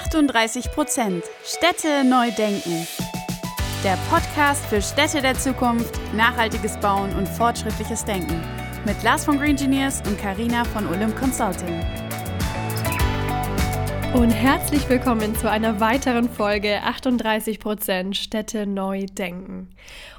38 0.00 0.70
Prozent 0.70 1.24
Städte 1.44 2.04
neu 2.04 2.30
denken. 2.30 2.86
Der 3.82 3.98
Podcast 4.08 4.64
für 4.66 4.80
Städte 4.80 5.20
der 5.20 5.34
Zukunft, 5.34 5.98
nachhaltiges 6.14 6.78
Bauen 6.78 7.12
und 7.16 7.28
fortschrittliches 7.28 8.04
Denken. 8.04 8.40
Mit 8.86 9.02
Lars 9.02 9.24
von 9.24 9.38
Green 9.38 9.50
Engineers 9.50 10.00
und 10.06 10.16
Karina 10.16 10.64
von 10.64 10.86
Olymp 10.86 11.18
Consulting. 11.18 11.80
Und 14.14 14.30
herzlich 14.30 14.88
willkommen 14.88 15.34
zu 15.34 15.50
einer 15.50 15.80
weiteren 15.80 16.28
Folge 16.28 16.80
38% 16.84 18.14
Städte 18.14 18.66
neu 18.66 19.06
denken. 19.06 19.70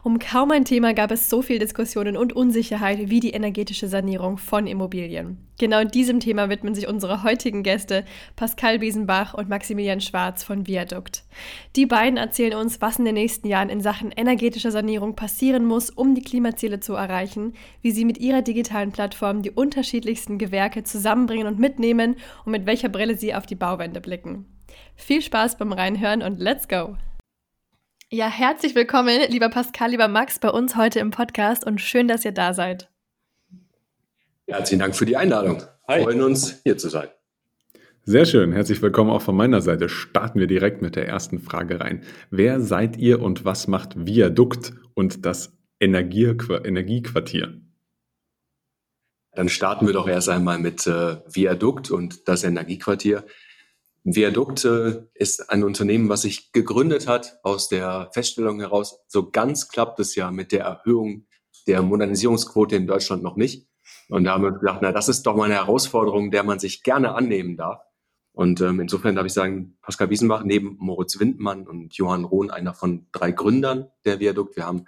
Um 0.03 0.19
kaum 0.19 0.51
ein 0.51 0.65
Thema 0.65 0.93
gab 0.93 1.11
es 1.11 1.29
so 1.29 1.41
viel 1.41 1.57
Diskussionen 1.57 2.17
und 2.17 2.33
Unsicherheit 2.33 3.09
wie 3.09 3.21
die 3.21 3.31
energetische 3.31 3.87
Sanierung 3.87 4.37
von 4.37 4.67
Immobilien. 4.67 5.48
Genau 5.59 5.83
diesem 5.83 6.21
Thema 6.21 6.49
widmen 6.49 6.73
sich 6.73 6.87
unsere 6.87 7.21
heutigen 7.23 7.63
Gäste 7.63 8.05
Pascal 8.37 8.79
Biesenbach 8.79 9.33
und 9.33 9.49
Maximilian 9.49 9.99
Schwarz 9.99 10.41
von 10.41 10.65
Viadukt. 10.65 11.23
Die 11.75 11.85
beiden 11.85 12.15
erzählen 12.15 12.53
uns, 12.57 12.79
was 12.79 12.97
in 12.97 13.03
den 13.03 13.15
nächsten 13.15 13.45
Jahren 13.45 13.67
in 13.67 13.81
Sachen 13.81 14.13
energetischer 14.13 14.71
Sanierung 14.71 15.17
passieren 15.17 15.65
muss, 15.65 15.89
um 15.89 16.15
die 16.15 16.21
Klimaziele 16.21 16.79
zu 16.79 16.93
erreichen, 16.93 17.53
wie 17.81 17.91
sie 17.91 18.05
mit 18.05 18.19
ihrer 18.19 18.41
digitalen 18.41 18.93
Plattform 18.93 19.41
die 19.41 19.51
unterschiedlichsten 19.51 20.37
Gewerke 20.37 20.83
zusammenbringen 20.83 21.45
und 21.45 21.59
mitnehmen 21.59 22.15
und 22.45 22.53
mit 22.53 22.65
welcher 22.65 22.87
Brille 22.87 23.17
sie 23.17 23.35
auf 23.35 23.45
die 23.45 23.55
Bauwände 23.55 23.99
blicken. 23.99 24.45
Viel 24.95 25.21
Spaß 25.21 25.57
beim 25.57 25.73
Reinhören 25.73 26.21
und 26.21 26.39
let's 26.39 26.69
go! 26.69 26.95
Ja, 28.09 28.29
herzlich 28.29 28.75
willkommen, 28.75 29.19
lieber 29.27 29.49
Pascal, 29.49 29.91
lieber 29.91 30.07
Max, 30.07 30.39
bei 30.39 30.49
uns 30.49 30.77
heute 30.77 30.99
im 30.99 31.11
Podcast 31.11 31.67
und 31.67 31.81
schön, 31.81 32.07
dass 32.07 32.23
ihr 32.23 32.31
da 32.31 32.53
seid. 32.53 32.89
Herzlichen 34.49 34.79
Dank 34.79 34.95
für 34.95 35.05
die 35.05 35.15
Einladung. 35.15 35.61
Hi. 35.87 35.99
Wir 35.99 36.03
freuen 36.05 36.21
uns, 36.23 36.61
hier 36.63 36.75
zu 36.75 36.89
sein. 36.89 37.07
Sehr 38.03 38.25
schön. 38.25 38.51
Herzlich 38.51 38.81
willkommen 38.81 39.11
auch 39.11 39.21
von 39.21 39.35
meiner 39.35 39.61
Seite. 39.61 39.89
Starten 39.89 40.39
wir 40.39 40.47
direkt 40.47 40.81
mit 40.81 40.95
der 40.95 41.07
ersten 41.07 41.37
Frage 41.37 41.79
rein. 41.79 42.03
Wer 42.31 42.59
seid 42.59 42.97
ihr 42.97 43.21
und 43.21 43.45
was 43.45 43.67
macht 43.67 44.07
Viadukt 44.07 44.73
und 44.95 45.23
das 45.23 45.55
Energiequartier? 45.79 47.61
Dann 49.33 49.49
starten 49.49 49.85
wir 49.85 49.93
doch 49.93 50.07
erst 50.07 50.29
einmal 50.29 50.57
mit 50.57 50.87
äh, 50.87 51.17
Viadukt 51.27 51.91
und 51.91 52.27
das 52.27 52.43
Energiequartier. 52.43 53.25
Viadukt 54.03 54.65
äh, 54.65 55.03
ist 55.13 55.51
ein 55.51 55.63
Unternehmen, 55.63 56.09
was 56.09 56.23
sich 56.23 56.51
gegründet 56.53 57.07
hat 57.07 57.37
aus 57.43 57.69
der 57.69 58.09
Feststellung 58.13 58.59
heraus, 58.59 58.99
so 59.07 59.29
ganz 59.29 59.67
klappt 59.69 59.99
es 59.99 60.15
ja 60.15 60.31
mit 60.31 60.51
der 60.51 60.63
Erhöhung 60.63 61.27
der 61.67 61.83
Modernisierungsquote 61.83 62.75
in 62.75 62.87
Deutschland 62.87 63.21
noch 63.21 63.35
nicht. 63.35 63.68
Und 64.09 64.23
da 64.23 64.33
haben 64.33 64.43
wir 64.43 64.51
gedacht, 64.51 64.79
na, 64.81 64.91
das 64.91 65.07
ist 65.07 65.23
doch 65.23 65.35
mal 65.35 65.45
eine 65.45 65.55
Herausforderung, 65.55 66.31
der 66.31 66.43
man 66.43 66.59
sich 66.59 66.83
gerne 66.83 67.13
annehmen 67.13 67.55
darf. 67.57 67.81
Und 68.33 68.61
ähm, 68.61 68.79
insofern 68.79 69.15
darf 69.15 69.25
ich 69.25 69.33
sagen, 69.33 69.77
Pascal 69.81 70.09
Wiesenbach 70.09 70.43
neben 70.43 70.77
Moritz 70.79 71.19
Windmann 71.19 71.67
und 71.67 71.93
Johann 71.95 72.25
Rohn, 72.25 72.49
einer 72.49 72.73
von 72.73 73.07
drei 73.11 73.31
Gründern 73.31 73.89
der 74.05 74.19
Viadukt. 74.19 74.55
Wir 74.55 74.65
haben 74.65 74.85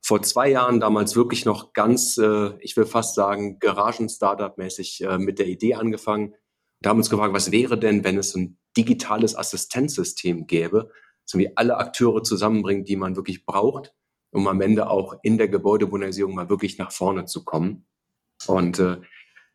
vor 0.00 0.22
zwei 0.22 0.50
Jahren 0.50 0.80
damals 0.80 1.14
wirklich 1.14 1.44
noch 1.44 1.72
ganz, 1.72 2.18
äh, 2.18 2.52
ich 2.60 2.76
will 2.76 2.86
fast 2.86 3.14
sagen, 3.14 3.58
Garagen-Startup-mäßig 3.60 5.04
äh, 5.04 5.18
mit 5.18 5.38
der 5.38 5.46
Idee 5.46 5.74
angefangen. 5.74 6.34
Da 6.80 6.90
haben 6.90 6.98
uns 6.98 7.10
gefragt, 7.10 7.34
was 7.34 7.52
wäre 7.52 7.78
denn, 7.78 8.04
wenn 8.04 8.18
es 8.18 8.34
ein 8.34 8.58
digitales 8.76 9.36
Assistenzsystem 9.36 10.46
gäbe, 10.46 10.90
das 11.24 11.34
irgendwie 11.34 11.56
alle 11.56 11.76
Akteure 11.76 12.22
zusammenbringt, 12.22 12.88
die 12.88 12.96
man 12.96 13.16
wirklich 13.16 13.46
braucht, 13.46 13.94
um 14.32 14.48
am 14.48 14.60
Ende 14.60 14.90
auch 14.90 15.14
in 15.22 15.38
der 15.38 15.48
Gebäudemodernisierung 15.48 16.34
mal 16.34 16.48
wirklich 16.48 16.78
nach 16.78 16.90
vorne 16.90 17.26
zu 17.26 17.44
kommen. 17.44 17.86
Und 18.46 18.78
äh, 18.78 18.96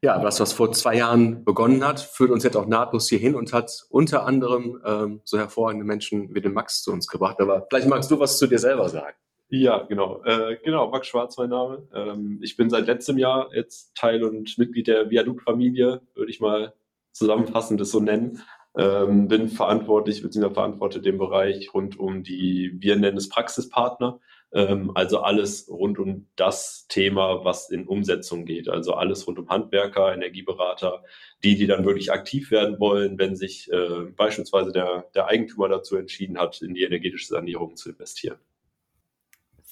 ja, 0.02 0.20
das, 0.20 0.40
was 0.40 0.54
vor 0.54 0.72
zwei 0.74 0.96
Jahren 0.96 1.44
begonnen 1.44 1.84
hat, 1.84 2.00
führt 2.00 2.30
uns 2.30 2.44
jetzt 2.44 2.56
auch 2.56 2.68
nahtlos 2.68 3.10
hierhin 3.10 3.36
und 3.36 3.52
hat 3.52 3.86
unter 3.90 4.26
anderem 4.26 4.80
ähm, 4.86 5.22
so 5.24 5.38
hervorragende 5.38 5.86
Menschen 5.86 6.36
wie 6.36 6.42
den 6.42 6.54
Max 6.54 6.84
zu 6.84 6.92
uns 6.92 7.08
gebracht. 7.08 7.40
Aber 7.40 7.66
vielleicht 7.70 7.88
magst 7.88 8.12
du 8.12 8.20
was 8.20 8.38
zu 8.38 8.48
dir 8.48 8.60
selber 8.60 8.90
sagen. 8.90 9.16
Ja, 9.50 9.84
genau. 9.84 10.22
Äh, 10.24 10.58
genau, 10.64 10.90
Max 10.90 11.08
Schwarz 11.08 11.38
mein 11.38 11.50
Name. 11.50 11.88
Ähm, 11.94 12.40
ich 12.44 12.58
bin 12.58 12.70
seit 12.70 12.86
letztem 12.86 13.18
Jahr 13.18 13.50
jetzt 13.54 13.96
Teil 13.96 14.24
und 14.24 14.58
Mitglied 14.58 14.88
der 14.88 15.10
Viadukt-Familie, 15.10 16.02
würde 16.16 16.32
ich 16.32 16.42
mal 16.42 16.74
zusammenfassend 17.14 17.80
das 17.80 17.90
so 17.90 18.00
nennen. 18.00 18.42
Ähm, 18.78 19.28
bin 19.28 19.48
verantwortlich 19.48 20.22
bzw. 20.22 20.54
verantworte 20.54 21.02
den 21.02 21.18
Bereich 21.18 21.74
rund 21.74 21.98
um 21.98 22.24
die, 22.24 22.76
wir 22.76 22.98
nennen 22.98 23.18
es 23.18 23.30
Praxispartner. 23.30 24.20
Ähm, 24.54 24.92
also 24.96 25.20
alles 25.20 25.70
rund 25.70 26.00
um 26.00 26.28
das 26.36 26.88
Thema, 26.88 27.44
was 27.44 27.70
in 27.70 27.88
Umsetzung 27.88 28.46
geht. 28.46 28.70
Also 28.70 28.94
alles 28.94 29.28
rund 29.28 29.40
um 29.40 29.50
Handwerker, 29.50 30.14
Energieberater, 30.14 31.04
die, 31.44 31.56
die 31.56 31.68
dann 31.68 31.86
wirklich 31.86 32.12
aktiv 32.12 32.52
werden 32.52 32.80
wollen, 32.80 33.18
wenn 33.18 33.36
sich 33.36 33.72
äh, 33.72 34.06
beispielsweise 34.16 34.72
der, 34.72 35.06
der 35.16 35.28
Eigentümer 35.28 35.70
dazu 35.70 35.98
entschieden 35.98 36.38
hat, 36.38 36.62
in 36.62 36.74
die 36.74 36.84
energetische 36.84 37.28
Sanierung 37.28 37.76
zu 37.76 37.90
investieren. 37.90 38.38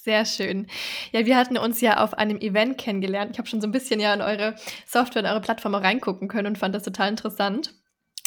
Sehr 0.06 0.24
schön. 0.24 0.68
Ja, 1.10 1.26
wir 1.26 1.36
hatten 1.36 1.58
uns 1.58 1.80
ja 1.80 2.04
auf 2.04 2.14
einem 2.14 2.38
Event 2.38 2.78
kennengelernt. 2.78 3.32
Ich 3.32 3.38
habe 3.38 3.48
schon 3.48 3.60
so 3.60 3.66
ein 3.66 3.72
bisschen 3.72 3.98
ja 3.98 4.14
in 4.14 4.20
eure 4.20 4.54
Software, 4.86 5.22
in 5.24 5.28
eure 5.28 5.40
Plattform 5.40 5.74
reingucken 5.74 6.28
können 6.28 6.46
und 6.46 6.58
fand 6.58 6.76
das 6.76 6.84
total 6.84 7.08
interessant. 7.08 7.74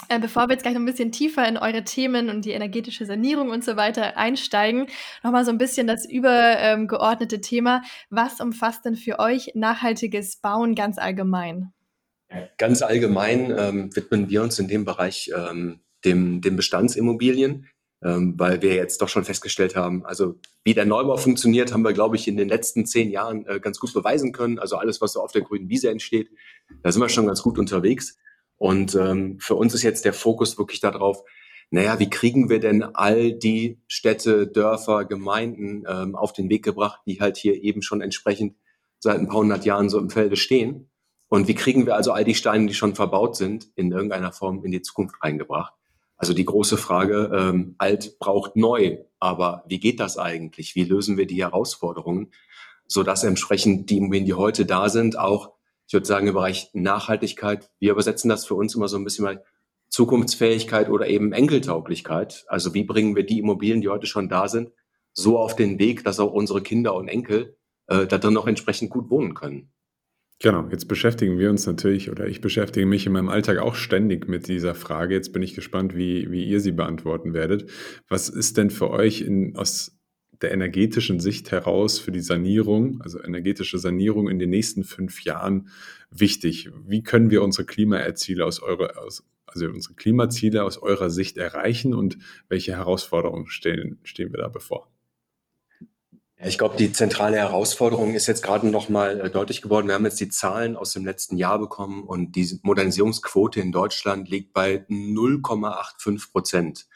Äh, 0.08 0.20
bevor 0.20 0.48
wir 0.48 0.54
jetzt 0.54 0.64
gleich 0.64 0.74
noch 0.74 0.82
ein 0.82 0.86
bisschen 0.86 1.12
tiefer 1.12 1.48
in 1.48 1.58
eure 1.58 1.84
Themen 1.84 2.30
und 2.30 2.46
die 2.46 2.52
energetische 2.52 3.06
Sanierung 3.06 3.50
und 3.50 3.64
so 3.64 3.76
weiter 3.76 4.18
einsteigen, 4.18 4.88
nochmal 5.24 5.46
so 5.46 5.52
ein 5.52 5.58
bisschen 5.58 5.86
das 5.88 6.10
übergeordnete 6.10 7.42
Thema. 7.42 7.84
Was 8.10 8.40
umfasst 8.40 8.86
denn 8.86 8.96
für 8.96 9.20
euch 9.20 9.52
nachhaltiges 9.56 10.38
Bauen 10.38 10.74
ganz 10.76 10.98
allgemein? 10.98 11.74
Ganz 12.58 12.82
allgemein 12.82 13.54
ähm, 13.58 13.96
widmen 13.96 14.30
wir 14.30 14.42
uns 14.44 14.58
in 14.60 14.68
dem 14.68 14.86
Bereich 14.86 15.32
ähm, 15.36 15.80
dem, 16.06 16.42
dem 16.42 16.56
Bestandsimmobilien, 16.56 17.68
ähm, 18.04 18.36
weil 18.38 18.62
wir 18.62 18.76
jetzt 18.76 19.02
doch 19.02 19.10
schon 19.10 19.26
festgestellt 19.26 19.76
haben, 19.76 20.06
also 20.06 20.36
wie 20.64 20.74
der 20.74 20.86
Neubau 20.86 21.18
funktioniert, 21.18 21.74
haben 21.74 21.84
wir, 21.84 21.94
glaube 21.94 22.16
ich, 22.16 22.28
in 22.28 22.38
den 22.38 22.50
letzten 22.50 22.86
zehn 22.86 23.10
Jahren 23.10 23.46
äh, 23.48 23.60
ganz 23.60 23.80
gut 23.80 23.94
beweisen 23.94 24.32
können. 24.32 24.60
Also 24.60 24.78
alles, 24.78 25.02
was 25.02 25.14
so 25.14 25.22
auf 25.22 25.32
der 25.32 25.42
grünen 25.42 25.70
Wiese 25.70 25.90
entsteht, 25.90 26.30
da 26.84 26.92
sind 26.92 27.02
wir 27.02 27.10
schon 27.10 27.28
ganz 27.28 27.42
gut 27.42 27.58
unterwegs. 27.58 28.18
Und 28.60 28.94
ähm, 28.94 29.40
für 29.40 29.56
uns 29.56 29.74
ist 29.74 29.84
jetzt 29.84 30.06
der 30.06 30.14
Fokus 30.14 30.58
wirklich 30.60 30.82
darauf, 30.82 31.24
naja, 31.72 32.00
wie 32.00 32.10
kriegen 32.10 32.50
wir 32.50 32.60
denn 32.60 32.84
all 32.84 33.34
die 33.34 33.80
Städte, 33.88 34.48
Dörfer, 34.48 35.06
Gemeinden 35.06 35.86
ähm, 35.88 36.16
auf 36.16 36.34
den 36.34 36.50
Weg 36.50 36.64
gebracht, 36.64 37.02
die 37.06 37.20
halt 37.20 37.38
hier 37.38 37.64
eben 37.64 37.82
schon 37.82 38.02
entsprechend 38.02 38.56
seit 39.00 39.18
ein 39.18 39.28
paar 39.28 39.38
hundert 39.38 39.66
Jahren 39.66 39.90
so 39.90 39.98
im 39.98 40.10
Felde 40.10 40.36
stehen? 40.36 40.90
Und 41.30 41.48
wie 41.48 41.56
kriegen 41.56 41.86
wir 41.86 41.96
also 41.96 42.12
all 42.12 42.26
die 42.26 42.36
Steine, 42.36 42.66
die 42.66 42.74
schon 42.74 42.96
verbaut 42.96 43.36
sind, 43.36 43.70
in 43.76 43.92
irgendeiner 43.92 44.32
Form 44.32 44.66
in 44.66 44.72
die 44.72 44.82
Zukunft 44.82 45.16
reingebracht? 45.24 45.74
Also 46.18 46.34
die 46.34 46.46
große 46.46 46.76
Frage, 46.76 47.32
ähm, 47.34 47.76
alt 47.78 48.20
braucht 48.20 48.58
neu, 48.58 48.98
aber 49.20 49.64
wie 49.68 49.80
geht 49.80 50.02
das 50.02 50.18
eigentlich? 50.18 50.76
Wie 50.76 50.84
lösen 50.84 51.18
wir 51.18 51.28
die 51.28 51.42
Herausforderungen, 51.42 52.32
sodass 52.88 53.24
entsprechend 53.24 53.90
die 53.90 53.98
Immobilien, 53.98 54.26
die 54.26 54.34
heute 54.34 54.66
da 54.66 54.90
sind, 54.90 55.18
auch 55.18 55.54
ich 55.90 55.94
würde 55.94 56.06
sagen, 56.06 56.28
im 56.28 56.36
Bereich 56.36 56.70
Nachhaltigkeit, 56.74 57.72
wir 57.80 57.94
übersetzen 57.94 58.30
das 58.30 58.46
für 58.46 58.54
uns 58.54 58.76
immer 58.76 58.88
so 58.88 58.96
ein 58.96 59.04
bisschen 59.04 59.26
mal 59.26 59.44
Zukunftsfähigkeit 59.90 60.88
oder 60.88 61.08
eben 61.08 61.34
Enkeltauglichkeit. 61.34 62.46
Also 62.48 62.76
wie 62.76 62.84
bringen 62.84 63.16
wir 63.16 63.26
die 63.26 63.40
Immobilien, 63.40 63.82
die 63.82 63.90
heute 63.90 64.06
schon 64.06 64.30
da 64.30 64.48
sind, 64.48 64.70
so 65.14 65.40
auf 65.40 65.56
den 65.56 65.80
Weg, 65.80 66.04
dass 66.04 66.20
auch 66.20 66.32
unsere 66.32 66.62
Kinder 66.62 66.94
und 66.94 67.08
Enkel 67.08 67.58
äh, 67.88 68.06
da 68.06 68.20
drin 68.20 68.36
noch 68.36 68.46
entsprechend 68.46 68.92
gut 68.92 69.10
wohnen 69.10 69.34
können. 69.34 69.72
Genau, 70.38 70.68
jetzt 70.70 70.88
beschäftigen 70.88 71.40
wir 71.40 71.50
uns 71.50 71.66
natürlich 71.66 72.12
oder 72.12 72.28
ich 72.28 72.40
beschäftige 72.40 72.86
mich 72.86 73.08
in 73.08 73.14
meinem 73.14 73.30
Alltag 73.30 73.58
auch 73.58 73.74
ständig 73.74 74.28
mit 74.28 74.48
dieser 74.48 74.76
Frage. 74.76 75.16
Jetzt 75.16 75.34
bin 75.34 75.42
ich 75.42 75.56
gespannt, 75.56 75.96
wie, 75.96 76.30
wie 76.30 76.46
ihr 76.46 76.60
sie 76.60 76.72
beantworten 76.72 77.34
werdet. 77.34 77.68
Was 78.08 78.30
ist 78.30 78.58
denn 78.58 78.70
für 78.70 78.92
euch 78.92 79.22
in, 79.22 79.56
aus 79.58 79.99
der 80.42 80.52
energetischen 80.52 81.20
Sicht 81.20 81.52
heraus 81.52 82.00
für 82.00 82.12
die 82.12 82.22
Sanierung, 82.22 83.02
also 83.02 83.22
energetische 83.22 83.78
Sanierung 83.78 84.30
in 84.30 84.40
den 84.40 84.50
nächsten 84.50 84.84
fünf 84.84 85.24
Jahren 85.24 85.70
wichtig? 86.12 86.70
Wie 86.86 87.04
können 87.04 87.30
wir 87.30 87.44
unsere 87.44 87.66
Klimaziele 87.66 88.46
aus 88.46 88.62
eurer, 88.62 88.98
aus, 88.98 89.24
also 89.46 89.66
unsere 89.68 89.96
Klimaziele 89.96 90.64
aus 90.64 90.78
eurer 90.78 91.10
Sicht 91.10 91.38
erreichen 91.38 91.94
und 91.94 92.18
welche 92.48 92.74
Herausforderungen 92.74 93.48
stehen, 93.48 94.00
stehen 94.04 94.32
wir 94.32 94.40
da 94.40 94.48
bevor? 94.48 94.90
Ich 96.42 96.58
glaube, 96.58 96.78
die 96.78 96.94
zentrale 96.94 97.36
Herausforderung 97.36 98.14
ist 98.14 98.28
jetzt 98.28 98.44
gerade 98.44 98.66
noch 98.68 98.88
mal 98.88 99.20
äh, 99.20 99.30
deutlich 99.30 99.62
geworden. 99.62 99.88
Wir 99.88 99.96
haben 99.96 100.06
jetzt 100.06 100.22
die 100.22 100.30
Zahlen 100.30 100.78
aus 100.78 100.94
dem 100.94 101.04
letzten 101.04 101.36
Jahr 101.36 101.60
bekommen 101.60 102.04
und 102.06 102.38
die 102.38 102.58
Modernisierungsquote 102.64 103.60
in 103.60 103.74
Deutschland 103.74 104.30
liegt 104.30 104.54
bei 104.54 104.86
0,85 104.88 106.32
Prozent. 106.32 106.88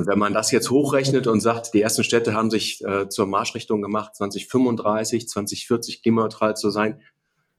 Und 0.00 0.06
wenn 0.06 0.18
man 0.18 0.32
das 0.32 0.50
jetzt 0.50 0.70
hochrechnet 0.70 1.26
und 1.26 1.40
sagt, 1.40 1.74
die 1.74 1.82
ersten 1.82 2.04
Städte 2.04 2.32
haben 2.32 2.50
sich 2.50 2.82
äh, 2.82 3.10
zur 3.10 3.26
Marschrichtung 3.26 3.82
gemacht, 3.82 4.16
2035, 4.16 5.28
2040 5.28 6.00
klimaneutral 6.00 6.56
zu 6.56 6.70
sein, 6.70 7.02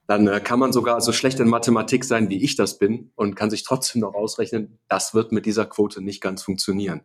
dann 0.07 0.25
äh, 0.25 0.39
kann 0.39 0.57
man 0.57 0.73
sogar 0.73 1.01
so 1.01 1.11
schlecht 1.11 1.39
in 1.39 1.47
Mathematik 1.47 2.03
sein, 2.03 2.31
wie 2.31 2.43
ich 2.43 2.55
das 2.55 2.79
bin, 2.79 3.11
und 3.13 3.35
kann 3.35 3.51
sich 3.51 3.61
trotzdem 3.61 4.01
noch 4.01 4.15
ausrechnen, 4.15 4.79
das 4.87 5.13
wird 5.13 5.31
mit 5.31 5.45
dieser 5.45 5.67
Quote 5.67 6.01
nicht 6.01 6.19
ganz 6.19 6.41
funktionieren. 6.41 7.01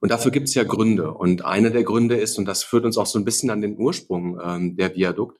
Und 0.00 0.10
dafür 0.10 0.32
gibt 0.32 0.48
es 0.48 0.54
ja 0.54 0.64
Gründe. 0.64 1.12
Und 1.12 1.44
einer 1.44 1.70
der 1.70 1.84
Gründe 1.84 2.16
ist, 2.16 2.36
und 2.36 2.46
das 2.46 2.64
führt 2.64 2.84
uns 2.84 2.98
auch 2.98 3.06
so 3.06 3.20
ein 3.20 3.24
bisschen 3.24 3.50
an 3.50 3.60
den 3.60 3.78
Ursprung 3.78 4.40
ähm, 4.42 4.76
der 4.76 4.96
Viadukt, 4.96 5.38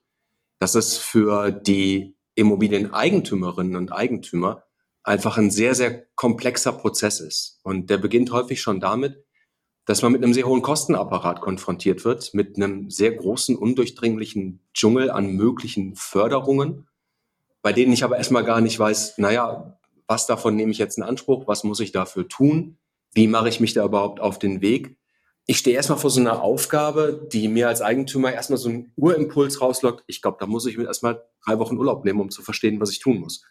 dass 0.61 0.77
es 0.77 0.97
für 0.97 1.51
die 1.51 2.15
Immobilieneigentümerinnen 2.37 3.75
und 3.75 3.91
Eigentümer 3.91 4.63
einfach 5.07 5.39
ein 5.39 5.51
sehr, 5.51 5.75
sehr 5.75 6.05
komplexer 6.17 6.73
Prozess 6.73 7.21
ist. 7.21 7.61
Und 7.63 7.89
der 7.89 7.99
beginnt 7.99 8.33
häufig 8.33 8.61
schon 8.61 8.81
damit, 8.81 9.25
dass 9.85 10.03
man 10.03 10.11
mit 10.11 10.23
einem 10.23 10.35
sehr 10.35 10.47
hohen 10.47 10.63
Kostenapparat 10.63 11.41
konfrontiert 11.41 12.05
wird, 12.05 12.35
mit 12.35 12.57
einem 12.57 12.91
sehr 12.91 13.13
großen, 13.13 13.57
undurchdringlichen 13.57 14.61
Dschungel 14.75 15.11
an 15.11 15.29
möglichen 15.29 15.95
Förderungen, 15.95 16.89
bei 17.63 17.73
denen 17.73 17.93
ich 17.93 18.03
aber 18.03 18.17
erstmal 18.17 18.45
gar 18.45 18.61
nicht 18.61 18.79
weiß, 18.79 19.19
naja, 19.19 19.79
was 20.09 20.27
davon 20.27 20.57
nehme 20.57 20.73
ich 20.73 20.79
jetzt 20.79 20.99
in 20.99 21.05
Anspruch, 21.05 21.47
was 21.47 21.63
muss 21.63 21.81
ich 21.81 21.93
dafür 21.93 22.29
tun, 22.29 22.79
wie 23.13 23.29
mache 23.29 23.49
ich 23.49 23.61
mich 23.61 23.75
da 23.75 23.85
überhaupt 23.85 24.19
auf 24.21 24.41
den 24.41 24.61
Weg. 24.61 24.97
Ich 25.47 25.59
stehe 25.59 25.77
erstmal 25.77 25.99
vor 26.01 26.11
so 26.11 26.21
einer 26.21 26.43
Aufgabe, 26.43 27.29
die 27.33 27.47
mir 27.47 27.69
als 27.69 27.81
Eigentümer 27.81 28.33
erstmal 28.33 28.59
so 28.59 28.69
einen 28.69 28.93
Urimpuls 28.97 29.61
rauslockt. 29.61 30.03
Ich 30.09 30.21
glaube, 30.21 30.39
da 30.41 30.47
muss 30.47 30.67
ich 30.67 30.77
mir 30.77 30.87
erstmal 30.87 31.23
drei 31.45 31.61
Wochen 31.61 31.79
Urlaub 31.79 32.05
nehmen, 32.05 32.21
um 32.21 32.31
zu 32.31 32.43
verstehen, 32.43 32.81
was 32.81 32.91
ich 32.91 32.99
tun 32.99 33.21
muss. 33.21 33.45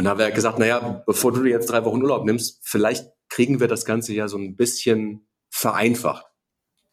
Und 0.00 0.04
da 0.04 0.12
haben 0.12 0.18
wir 0.18 0.30
gesagt, 0.30 0.58
naja, 0.58 1.02
bevor 1.04 1.30
du 1.30 1.42
dir 1.42 1.50
jetzt 1.50 1.68
drei 1.68 1.84
Wochen 1.84 2.00
Urlaub 2.00 2.24
nimmst, 2.24 2.60
vielleicht 2.62 3.06
kriegen 3.28 3.60
wir 3.60 3.68
das 3.68 3.84
Ganze 3.84 4.14
ja 4.14 4.28
so 4.28 4.38
ein 4.38 4.56
bisschen 4.56 5.28
vereinfacht. 5.50 6.24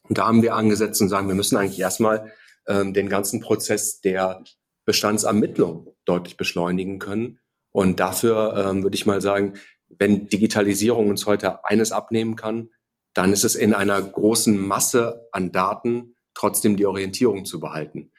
Und 0.03 0.17
da 0.17 0.27
haben 0.27 0.41
wir 0.41 0.55
angesetzt 0.55 1.01
und 1.01 1.07
sagen, 1.07 1.29
wir 1.29 1.35
müssen 1.35 1.55
eigentlich 1.55 1.79
erstmal 1.79 2.33
ähm, 2.67 2.93
den 2.93 3.07
ganzen 3.07 3.39
Prozess 3.39 4.01
der 4.01 4.43
Bestandsermittlung 4.83 5.95
deutlich 6.03 6.35
beschleunigen 6.35 6.99
können. 6.99 7.39
Und 7.71 8.01
dafür 8.01 8.65
ähm, 8.67 8.83
würde 8.83 8.97
ich 8.97 9.05
mal 9.05 9.21
sagen, 9.21 9.53
wenn 9.87 10.27
Digitalisierung 10.27 11.07
uns 11.07 11.25
heute 11.25 11.63
eines 11.63 11.93
abnehmen 11.93 12.35
kann, 12.35 12.71
dann 13.13 13.31
ist 13.31 13.45
es 13.45 13.55
in 13.55 13.73
einer 13.73 14.01
großen 14.01 14.57
Masse 14.59 15.29
an 15.31 15.53
Daten 15.53 16.17
trotzdem 16.33 16.75
die 16.75 16.85
Orientierung 16.85 17.45
zu 17.45 17.61
behalten. 17.61 18.11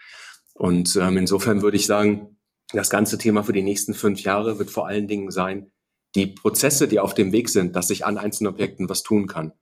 Und 0.54 0.96
ähm, 0.96 1.18
insofern 1.18 1.60
würde 1.60 1.76
ich 1.76 1.84
sagen, 1.84 2.37
das 2.72 2.90
ganze 2.90 3.18
Thema 3.18 3.42
für 3.42 3.52
die 3.52 3.62
nächsten 3.62 3.94
fünf 3.94 4.20
Jahre 4.20 4.58
wird 4.58 4.70
vor 4.70 4.86
allen 4.86 5.08
Dingen 5.08 5.30
sein, 5.30 5.70
die 6.14 6.26
Prozesse, 6.26 6.88
die 6.88 7.00
auf 7.00 7.14
dem 7.14 7.32
Weg 7.32 7.48
sind, 7.48 7.76
dass 7.76 7.88
sich 7.88 8.04
an 8.04 8.18
einzelnen 8.18 8.52
Objekten 8.52 8.88
was 8.88 9.02
tun 9.02 9.26
kann 9.26 9.52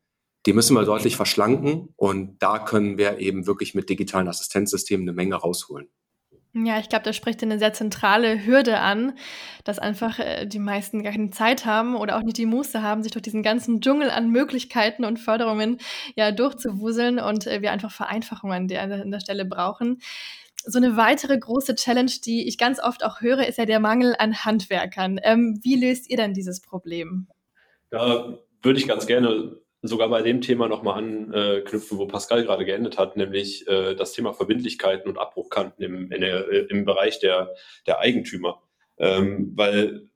die 0.47 0.53
müssen 0.53 0.75
wir 0.75 0.85
deutlich 0.85 1.17
verschlanken 1.17 1.89
und 1.97 2.41
da 2.41 2.61
können 2.61 2.99
wir 2.99 3.19
eben 3.19 3.47
wirklich 3.47 3.75
mit 3.75 3.91
digitalen 3.91 4.29
Assistenzsystemen 4.29 5.07
eine 5.09 5.15
Menge 5.15 5.35
rausholen. 5.35 5.89
Ja, 6.55 6.79
ich 6.79 6.89
glaube, 6.89 7.05
da 7.05 7.13
spricht 7.13 7.43
eine 7.43 7.59
sehr 7.59 7.75
zentrale 7.75 8.47
Hürde 8.47 8.79
an, 8.79 9.19
dass 9.65 9.79
einfach 9.79 10.19
äh, 10.21 10.47
die 10.47 10.59
meisten 10.59 11.03
gar 11.03 11.13
keine 11.13 11.29
Zeit 11.29 11.67
haben 11.67 11.97
oder 11.97 12.17
auch 12.17 12.23
nicht 12.23 12.39
die 12.39 12.47
Muße 12.47 12.81
haben, 12.81 13.03
sich 13.03 13.13
durch 13.13 13.25
diesen 13.25 13.43
ganzen 13.43 13.83
Dschungel 13.83 14.09
an 14.09 14.31
Möglichkeiten 14.31 15.05
und 15.05 15.19
Förderungen 15.19 15.79
ja 16.15 16.33
durchzuwuseln 16.33 17.19
und 17.19 17.47
äh, 17.47 17.61
wir 17.61 17.73
einfach 17.73 17.93
Vereinfachungen 17.93 18.57
an 18.57 18.69
der, 18.69 18.83
an 18.85 19.11
der 19.11 19.21
Stelle 19.21 19.45
brauchen. 19.45 19.99
So 20.65 20.79
eine 20.79 20.97
weitere 20.97 21.39
große 21.39 21.75
Challenge, 21.75 22.11
die 22.25 22.49
ich 22.49 22.59
ganz 22.59 22.81
oft 22.83 23.05
auch 23.05 23.21
höre, 23.21 23.47
ist 23.47 23.59
ja 23.59 23.67
der 23.67 23.81
Mangel 23.81 24.17
an 24.19 24.45
Handwerkern. 24.45 25.21
Ähm, 25.23 25.61
wie 25.63 25.77
löst 25.77 26.11
ihr 26.11 26.17
denn 26.17 26.35
dieses 26.35 26.61
Problem? 26.61 27.29
Da 27.91 28.39
würde 28.63 28.79
ich 28.79 28.89
ganz 28.89 29.07
gerne 29.07 29.59
sogar 29.83 30.09
bei 30.09 30.23
dem 30.23 30.41
Thema 30.41 30.69
nochmal 30.69 30.99
anknüpfen, 30.99 31.99
wo 31.99 32.07
Pascal 32.07 32.45
gerade 32.45 32.65
geendet 32.65 32.99
hat, 32.99 33.17
nämlich 33.17 33.67
äh, 33.69 33.95
das 33.95 34.13
Thema 34.13 34.33
Verbindlichkeiten 34.33 35.09
und 35.09 35.19
Abbruchkanten 35.19 35.85
im, 35.85 36.11
der, 36.11 36.71
im 36.71 36.85
Bereich 36.85 37.21
der, 37.21 37.55
der 37.87 38.01
Eigentümer. 38.01 38.63
Ähm, 38.99 39.53
weil 39.55 40.09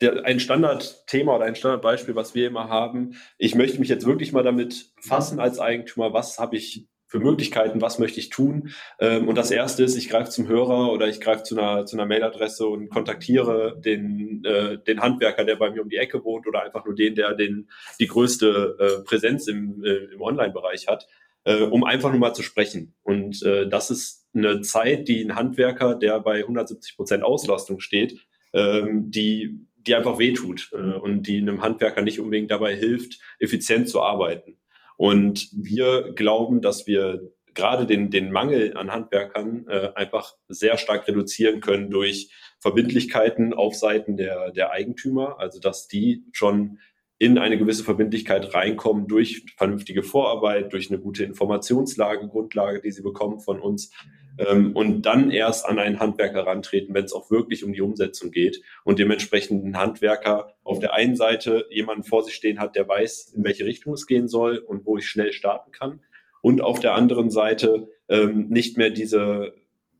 der, 0.00 0.24
ein 0.24 0.40
Standardthema 0.40 1.36
oder 1.36 1.46
ein 1.46 1.54
Standardbeispiel, 1.54 2.14
was 2.14 2.34
wir 2.34 2.48
immer 2.48 2.68
haben, 2.68 3.16
ich 3.38 3.54
möchte 3.54 3.78
mich 3.78 3.88
jetzt 3.88 4.06
wirklich 4.06 4.32
mal 4.32 4.42
damit 4.42 4.92
fassen 5.00 5.40
als 5.40 5.58
Eigentümer, 5.58 6.12
was 6.12 6.38
habe 6.38 6.56
ich 6.56 6.88
für 7.12 7.20
Möglichkeiten, 7.20 7.82
was 7.82 7.98
möchte 7.98 8.20
ich 8.20 8.30
tun. 8.30 8.70
Ähm, 8.98 9.28
und 9.28 9.36
das 9.36 9.50
erste 9.50 9.84
ist, 9.84 9.96
ich 9.96 10.08
greife 10.08 10.30
zum 10.30 10.48
Hörer 10.48 10.90
oder 10.90 11.08
ich 11.08 11.20
greife 11.20 11.42
zu 11.42 11.58
einer, 11.58 11.84
zu 11.84 11.94
einer 11.94 12.06
Mailadresse 12.06 12.66
und 12.66 12.88
kontaktiere 12.88 13.78
den, 13.78 14.42
äh, 14.46 14.78
den 14.78 15.00
Handwerker, 15.00 15.44
der 15.44 15.56
bei 15.56 15.70
mir 15.70 15.82
um 15.82 15.90
die 15.90 15.98
Ecke 15.98 16.24
wohnt 16.24 16.46
oder 16.46 16.62
einfach 16.62 16.86
nur 16.86 16.94
den, 16.94 17.14
der 17.14 17.34
den, 17.34 17.68
die 18.00 18.06
größte 18.06 18.76
äh, 18.80 19.04
Präsenz 19.04 19.46
im, 19.46 19.84
äh, 19.84 20.14
im 20.14 20.22
Online-Bereich 20.22 20.88
hat, 20.88 21.06
äh, 21.44 21.60
um 21.60 21.84
einfach 21.84 22.10
nur 22.10 22.18
mal 22.18 22.32
zu 22.32 22.42
sprechen. 22.42 22.94
Und 23.02 23.42
äh, 23.42 23.68
das 23.68 23.90
ist 23.90 24.26
eine 24.34 24.62
Zeit, 24.62 25.06
die 25.06 25.22
ein 25.22 25.36
Handwerker, 25.36 25.94
der 25.94 26.18
bei 26.18 26.38
170 26.38 26.96
Prozent 26.96 27.24
Auslastung 27.24 27.80
steht, 27.80 28.20
ähm, 28.54 29.10
die 29.10 29.66
die 29.86 29.96
einfach 29.96 30.18
wehtut 30.18 30.70
äh, 30.72 30.76
und 30.76 31.26
die 31.26 31.38
einem 31.38 31.60
Handwerker 31.60 32.02
nicht 32.02 32.20
unbedingt 32.20 32.52
dabei 32.52 32.76
hilft, 32.76 33.18
effizient 33.40 33.88
zu 33.88 34.00
arbeiten. 34.00 34.56
Und 35.02 35.48
wir 35.52 36.12
glauben, 36.12 36.60
dass 36.62 36.86
wir 36.86 37.32
gerade 37.54 37.86
den, 37.86 38.12
den 38.12 38.30
Mangel 38.30 38.76
an 38.76 38.92
Handwerkern 38.92 39.66
äh, 39.66 39.90
einfach 39.96 40.36
sehr 40.46 40.78
stark 40.78 41.08
reduzieren 41.08 41.60
können 41.60 41.90
durch 41.90 42.30
Verbindlichkeiten 42.60 43.52
auf 43.52 43.74
Seiten 43.74 44.16
der, 44.16 44.52
der 44.52 44.70
Eigentümer, 44.70 45.40
also 45.40 45.58
dass 45.58 45.88
die 45.88 46.24
schon 46.30 46.78
in 47.22 47.38
eine 47.38 47.56
gewisse 47.56 47.84
Verbindlichkeit 47.84 48.52
reinkommen 48.52 49.06
durch 49.06 49.46
vernünftige 49.56 50.02
Vorarbeit, 50.02 50.72
durch 50.72 50.90
eine 50.90 50.98
gute 50.98 51.22
Informationslage, 51.22 52.26
Grundlage, 52.26 52.80
die 52.80 52.90
sie 52.90 53.02
bekommen 53.02 53.38
von 53.38 53.60
uns, 53.60 53.92
ähm, 54.38 54.74
und 54.74 55.02
dann 55.02 55.30
erst 55.30 55.64
an 55.64 55.78
einen 55.78 56.00
Handwerker 56.00 56.44
rantreten, 56.44 56.96
wenn 56.96 57.04
es 57.04 57.12
auch 57.12 57.30
wirklich 57.30 57.62
um 57.62 57.74
die 57.74 57.80
Umsetzung 57.80 58.32
geht 58.32 58.60
und 58.82 58.98
dementsprechend 58.98 59.64
ein 59.64 59.78
Handwerker 59.78 60.56
auf 60.64 60.80
der 60.80 60.94
einen 60.94 61.14
Seite 61.14 61.66
jemanden 61.70 62.02
vor 62.02 62.24
sich 62.24 62.34
stehen 62.34 62.58
hat, 62.58 62.74
der 62.74 62.88
weiß, 62.88 63.34
in 63.36 63.44
welche 63.44 63.66
Richtung 63.66 63.92
es 63.92 64.08
gehen 64.08 64.26
soll 64.26 64.58
und 64.58 64.84
wo 64.84 64.98
ich 64.98 65.06
schnell 65.06 65.32
starten 65.32 65.70
kann 65.70 66.00
und 66.40 66.60
auf 66.60 66.80
der 66.80 66.94
anderen 66.94 67.30
Seite 67.30 67.88
ähm, 68.08 68.48
nicht 68.48 68.78
mehr 68.78 68.90
diese, 68.90 69.54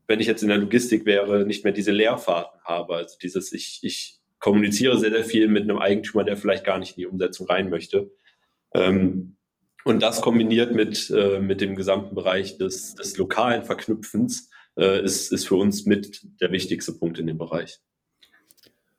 wenn 0.07 0.19
ich 0.19 0.27
jetzt 0.27 0.43
in 0.43 0.49
der 0.49 0.57
Logistik 0.57 1.05
wäre, 1.05 1.45
nicht 1.45 1.63
mehr 1.63 1.71
diese 1.71 1.91
Leerfahrten 1.93 2.59
habe, 2.65 2.95
also 2.95 3.15
dieses 3.21 3.53
ich, 3.53 3.79
ich 3.83 4.19
kommuniziere 4.43 4.99
sehr, 4.99 5.11
sehr 5.11 5.23
viel 5.23 5.47
mit 5.47 5.63
einem 5.63 5.79
Eigentümer, 5.79 6.25
der 6.25 6.35
vielleicht 6.35 6.65
gar 6.65 6.77
nicht 6.77 6.97
in 6.97 7.01
die 7.03 7.07
Umsetzung 7.07 7.47
rein 7.47 7.69
möchte. 7.69 8.11
Ähm, 8.73 9.37
und 9.85 10.03
das 10.03 10.19
kombiniert 10.19 10.75
mit, 10.75 11.09
äh, 11.11 11.39
mit 11.39 11.61
dem 11.61 11.77
gesamten 11.77 12.13
Bereich 12.13 12.57
des, 12.57 12.93
des 12.95 13.15
lokalen 13.15 13.63
Verknüpfens 13.63 14.49
äh, 14.77 15.01
ist, 15.01 15.31
ist 15.31 15.47
für 15.47 15.55
uns 15.55 15.85
mit 15.85 16.27
der 16.41 16.51
wichtigste 16.51 16.91
Punkt 16.91 17.19
in 17.19 17.27
dem 17.27 17.37
Bereich. 17.37 17.79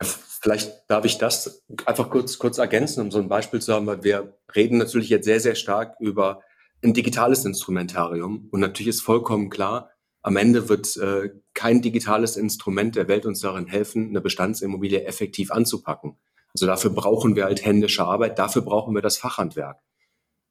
Vielleicht 0.00 0.73
darf 0.88 1.05
ich 1.05 1.19
das 1.19 1.62
einfach 1.85 2.08
kurz, 2.08 2.38
kurz 2.38 2.56
ergänzen, 2.56 3.02
um 3.02 3.11
so 3.11 3.19
ein 3.19 3.29
Beispiel 3.29 3.61
zu 3.61 3.75
haben, 3.75 3.87
weil 3.87 4.02
wir 4.02 4.38
reden 4.56 4.79
natürlich 4.79 5.11
jetzt 5.11 5.26
sehr, 5.26 5.41
sehr 5.41 5.56
stark 5.56 5.96
über 6.00 6.41
ein 6.82 6.94
digitales 6.94 7.44
Instrumentarium. 7.44 8.49
Und 8.50 8.61
natürlich 8.61 8.88
ist 8.88 9.02
vollkommen 9.02 9.50
klar, 9.50 9.91
am 10.25 10.37
Ende 10.37 10.71
wird 10.71 10.97
äh, 10.97 11.31
kein 11.53 11.82
digitales 11.82 12.38
Instrument 12.38 12.97
der 12.97 13.09
Welt 13.09 13.26
uns 13.26 13.41
darin 13.41 13.67
helfen, 13.67 14.09
eine 14.09 14.23
Bestandsimmobilie 14.23 15.05
effektiv 15.05 15.53
anzupacken. 15.53 16.17
Also 16.55 16.65
dafür 16.65 16.91
brauchen 16.91 17.37
wir 17.37 17.44
halt 17.44 17.63
händische 17.63 18.05
Arbeit, 18.06 18.39
dafür 18.39 18.63
brauchen 18.63 18.94
wir 18.94 19.03
das 19.03 19.19
Fachhandwerk. 19.19 19.81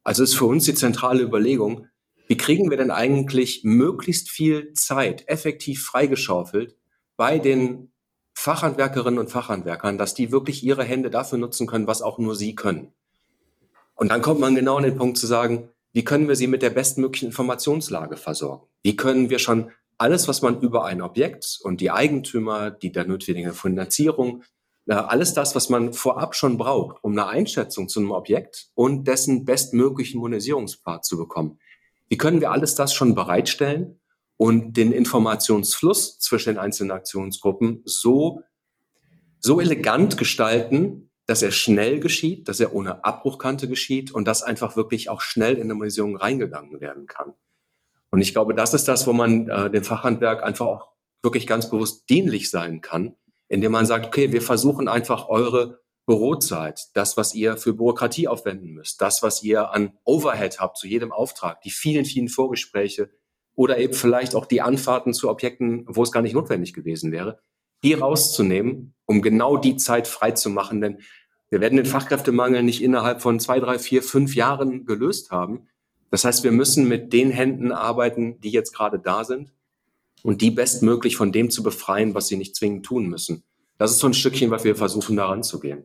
Also 0.04 0.22
ist 0.22 0.36
für 0.36 0.44
uns 0.44 0.64
die 0.64 0.74
zentrale 0.74 1.24
Überlegung, 1.24 1.88
wie 2.28 2.36
kriegen 2.36 2.70
wir 2.70 2.76
denn 2.76 2.92
eigentlich 2.92 3.62
möglichst 3.64 4.30
viel 4.30 4.72
Zeit 4.74 5.24
effektiv 5.26 5.84
freigeschaufelt 5.84 6.76
bei 7.16 7.40
den 7.40 7.92
Fachhandwerkerinnen 8.32 9.18
und 9.18 9.30
Fachhandwerkern, 9.30 9.98
dass 9.98 10.14
die 10.14 10.30
wirklich 10.30 10.62
ihre 10.62 10.84
Hände 10.84 11.10
dafür 11.10 11.38
nutzen 11.38 11.66
können, 11.66 11.88
was 11.88 12.00
auch 12.00 12.18
nur 12.18 12.36
sie 12.36 12.54
können. 12.54 12.92
Und 13.96 14.10
dann 14.10 14.22
kommt 14.22 14.38
man 14.38 14.54
genau 14.54 14.76
an 14.76 14.84
den 14.84 14.96
Punkt 14.96 15.18
zu 15.18 15.26
sagen, 15.26 15.70
wie 15.94 16.04
können 16.04 16.26
wir 16.26 16.34
sie 16.34 16.48
mit 16.48 16.60
der 16.60 16.70
bestmöglichen 16.70 17.28
Informationslage 17.28 18.16
versorgen? 18.16 18.66
Wie 18.82 18.96
können 18.96 19.30
wir 19.30 19.38
schon 19.38 19.70
alles, 19.96 20.26
was 20.26 20.42
man 20.42 20.60
über 20.60 20.84
ein 20.84 21.00
Objekt 21.00 21.60
und 21.62 21.80
die 21.80 21.92
Eigentümer, 21.92 22.72
die 22.72 22.90
der 22.90 23.06
notwendige 23.06 23.52
Finanzierung, 23.52 24.42
alles 24.88 25.34
das, 25.34 25.54
was 25.54 25.70
man 25.70 25.92
vorab 25.92 26.34
schon 26.34 26.58
braucht, 26.58 27.02
um 27.02 27.12
eine 27.12 27.28
Einschätzung 27.28 27.88
zu 27.88 28.00
einem 28.00 28.10
Objekt 28.10 28.70
und 28.74 29.06
dessen 29.06 29.44
bestmöglichen 29.44 30.20
Monisierungspart 30.20 31.04
zu 31.04 31.16
bekommen. 31.16 31.60
Wie 32.08 32.18
können 32.18 32.40
wir 32.40 32.50
alles 32.50 32.74
das 32.74 32.92
schon 32.92 33.14
bereitstellen 33.14 34.00
und 34.36 34.76
den 34.76 34.90
Informationsfluss 34.90 36.18
zwischen 36.18 36.54
den 36.54 36.58
einzelnen 36.58 36.90
Aktionsgruppen 36.90 37.82
so, 37.84 38.42
so 39.38 39.60
elegant 39.60 40.18
gestalten, 40.18 41.03
dass 41.26 41.42
er 41.42 41.50
schnell 41.50 42.00
geschieht, 42.00 42.48
dass 42.48 42.60
er 42.60 42.74
ohne 42.74 43.04
Abbruchkante 43.04 43.68
geschieht 43.68 44.12
und 44.12 44.26
dass 44.26 44.42
einfach 44.42 44.76
wirklich 44.76 45.08
auch 45.08 45.20
schnell 45.20 45.54
in 45.54 45.62
eine 45.62 45.74
Monisierung 45.74 46.16
reingegangen 46.16 46.80
werden 46.80 47.06
kann. 47.06 47.34
Und 48.10 48.20
ich 48.20 48.32
glaube, 48.32 48.54
das 48.54 48.74
ist 48.74 48.86
das, 48.86 49.06
wo 49.06 49.12
man 49.12 49.48
äh, 49.48 49.70
dem 49.70 49.84
Fachhandwerk 49.84 50.42
einfach 50.42 50.66
auch 50.66 50.92
wirklich 51.22 51.46
ganz 51.46 51.70
bewusst 51.70 52.08
dienlich 52.10 52.50
sein 52.50 52.80
kann, 52.80 53.16
indem 53.48 53.72
man 53.72 53.86
sagt, 53.86 54.06
okay, 54.06 54.32
wir 54.32 54.42
versuchen 54.42 54.88
einfach 54.88 55.28
eure 55.28 55.80
Bürozeit, 56.06 56.88
das, 56.92 57.16
was 57.16 57.34
ihr 57.34 57.56
für 57.56 57.72
Bürokratie 57.72 58.28
aufwenden 58.28 58.72
müsst, 58.72 59.00
das, 59.00 59.22
was 59.22 59.42
ihr 59.42 59.70
an 59.72 59.96
Overhead 60.04 60.60
habt 60.60 60.76
zu 60.76 60.86
jedem 60.86 61.12
Auftrag, 61.12 61.62
die 61.62 61.70
vielen, 61.70 62.04
vielen 62.04 62.28
Vorgespräche 62.28 63.10
oder 63.54 63.78
eben 63.78 63.94
vielleicht 63.94 64.34
auch 64.34 64.46
die 64.46 64.60
Anfahrten 64.60 65.14
zu 65.14 65.30
Objekten, 65.30 65.86
wo 65.88 66.02
es 66.02 66.12
gar 66.12 66.20
nicht 66.20 66.34
notwendig 66.34 66.74
gewesen 66.74 67.10
wäre, 67.10 67.40
die 67.84 67.94
rauszunehmen, 67.94 68.94
um 69.06 69.22
genau 69.22 69.56
die 69.56 69.76
Zeit 69.76 70.08
frei 70.08 70.32
zu 70.32 70.50
machen. 70.50 70.80
Denn 70.80 70.98
wir 71.50 71.60
werden 71.60 71.76
den 71.76 71.86
Fachkräftemangel 71.86 72.62
nicht 72.62 72.82
innerhalb 72.82 73.22
von 73.22 73.38
zwei, 73.38 73.60
drei, 73.60 73.78
vier, 73.78 74.02
fünf 74.02 74.34
Jahren 74.34 74.86
gelöst 74.86 75.30
haben. 75.30 75.68
Das 76.10 76.24
heißt, 76.24 76.42
wir 76.42 76.52
müssen 76.52 76.88
mit 76.88 77.12
den 77.12 77.30
Händen 77.30 77.70
arbeiten, 77.70 78.40
die 78.40 78.50
jetzt 78.50 78.74
gerade 78.74 78.98
da 78.98 79.24
sind 79.24 79.52
und 80.22 80.40
die 80.40 80.50
bestmöglich 80.50 81.16
von 81.16 81.32
dem 81.32 81.50
zu 81.50 81.62
befreien, 81.62 82.14
was 82.14 82.28
sie 82.28 82.36
nicht 82.36 82.56
zwingend 82.56 82.86
tun 82.86 83.06
müssen. 83.06 83.44
das 83.78 83.90
ist 83.90 83.98
so 83.98 84.06
ein 84.06 84.14
Stückchen, 84.14 84.50
was 84.50 84.64
wir 84.64 84.76
versuchen, 84.76 85.16
daran 85.16 85.42
zu 85.42 85.60
gehen. 85.60 85.84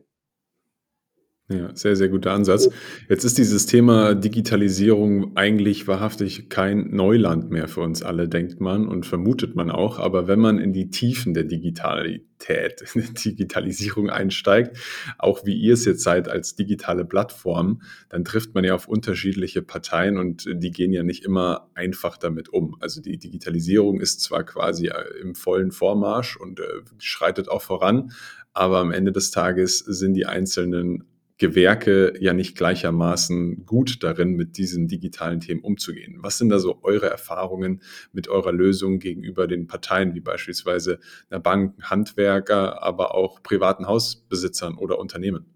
Ja, 1.50 1.74
sehr, 1.74 1.96
sehr 1.96 2.08
guter 2.08 2.30
Ansatz. 2.30 2.70
Jetzt 3.08 3.24
ist 3.24 3.36
dieses 3.36 3.66
Thema 3.66 4.14
Digitalisierung 4.14 5.36
eigentlich 5.36 5.88
wahrhaftig 5.88 6.48
kein 6.48 6.94
Neuland 6.94 7.50
mehr 7.50 7.66
für 7.66 7.80
uns 7.80 8.04
alle, 8.04 8.28
denkt 8.28 8.60
man 8.60 8.86
und 8.86 9.04
vermutet 9.04 9.56
man 9.56 9.68
auch. 9.68 9.98
Aber 9.98 10.28
wenn 10.28 10.38
man 10.38 10.60
in 10.60 10.72
die 10.72 10.90
Tiefen 10.90 11.34
der 11.34 11.42
Digitalität, 11.42 12.84
der 12.94 13.02
Digitalisierung 13.02 14.10
einsteigt, 14.10 14.78
auch 15.18 15.44
wie 15.44 15.56
ihr 15.56 15.74
es 15.74 15.84
jetzt 15.86 16.04
seid 16.04 16.28
als 16.28 16.54
digitale 16.54 17.04
Plattform, 17.04 17.82
dann 18.10 18.24
trifft 18.24 18.54
man 18.54 18.62
ja 18.62 18.76
auf 18.76 18.86
unterschiedliche 18.86 19.60
Parteien 19.60 20.18
und 20.18 20.48
die 20.48 20.70
gehen 20.70 20.92
ja 20.92 21.02
nicht 21.02 21.24
immer 21.24 21.68
einfach 21.74 22.16
damit 22.16 22.48
um. 22.48 22.76
Also 22.78 23.02
die 23.02 23.18
Digitalisierung 23.18 24.00
ist 24.00 24.20
zwar 24.20 24.44
quasi 24.44 24.86
äh, 24.86 25.20
im 25.20 25.34
vollen 25.34 25.72
Vormarsch 25.72 26.36
und 26.36 26.60
äh, 26.60 26.62
schreitet 26.98 27.48
auch 27.48 27.62
voran, 27.62 28.12
aber 28.52 28.78
am 28.78 28.92
Ende 28.92 29.10
des 29.10 29.32
Tages 29.32 29.80
sind 29.80 30.14
die 30.14 30.26
einzelnen 30.26 31.10
Gewerke 31.40 32.12
ja 32.20 32.34
nicht 32.34 32.54
gleichermaßen 32.54 33.64
gut 33.64 34.04
darin, 34.04 34.34
mit 34.36 34.58
diesen 34.58 34.88
digitalen 34.88 35.40
Themen 35.40 35.62
umzugehen. 35.62 36.18
Was 36.20 36.36
sind 36.36 36.50
da 36.50 36.58
so 36.58 36.80
eure 36.82 37.08
Erfahrungen 37.08 37.82
mit 38.12 38.28
eurer 38.28 38.52
Lösung 38.52 38.98
gegenüber 38.98 39.46
den 39.46 39.66
Parteien, 39.66 40.14
wie 40.14 40.20
beispielsweise 40.20 41.00
einer 41.30 41.40
Bank, 41.40 41.74
Handwerker, 41.82 42.82
aber 42.82 43.14
auch 43.14 43.42
privaten 43.42 43.86
Hausbesitzern 43.86 44.76
oder 44.76 44.98
Unternehmen? 44.98 45.46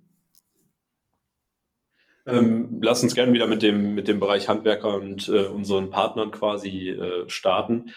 Ähm, 2.27 2.79
lass 2.81 3.03
uns 3.03 3.15
gerne 3.15 3.35
wieder 3.35 3.47
mit 3.47 3.63
dem, 3.63 3.95
mit 3.95 4.09
dem 4.09 4.19
Bereich 4.19 4.49
Handwerker 4.49 4.95
und 4.95 5.29
äh, 5.29 5.45
unseren 5.45 5.91
Partnern 5.91 6.31
quasi 6.31 6.89
äh, 6.89 7.29
starten. 7.29 7.91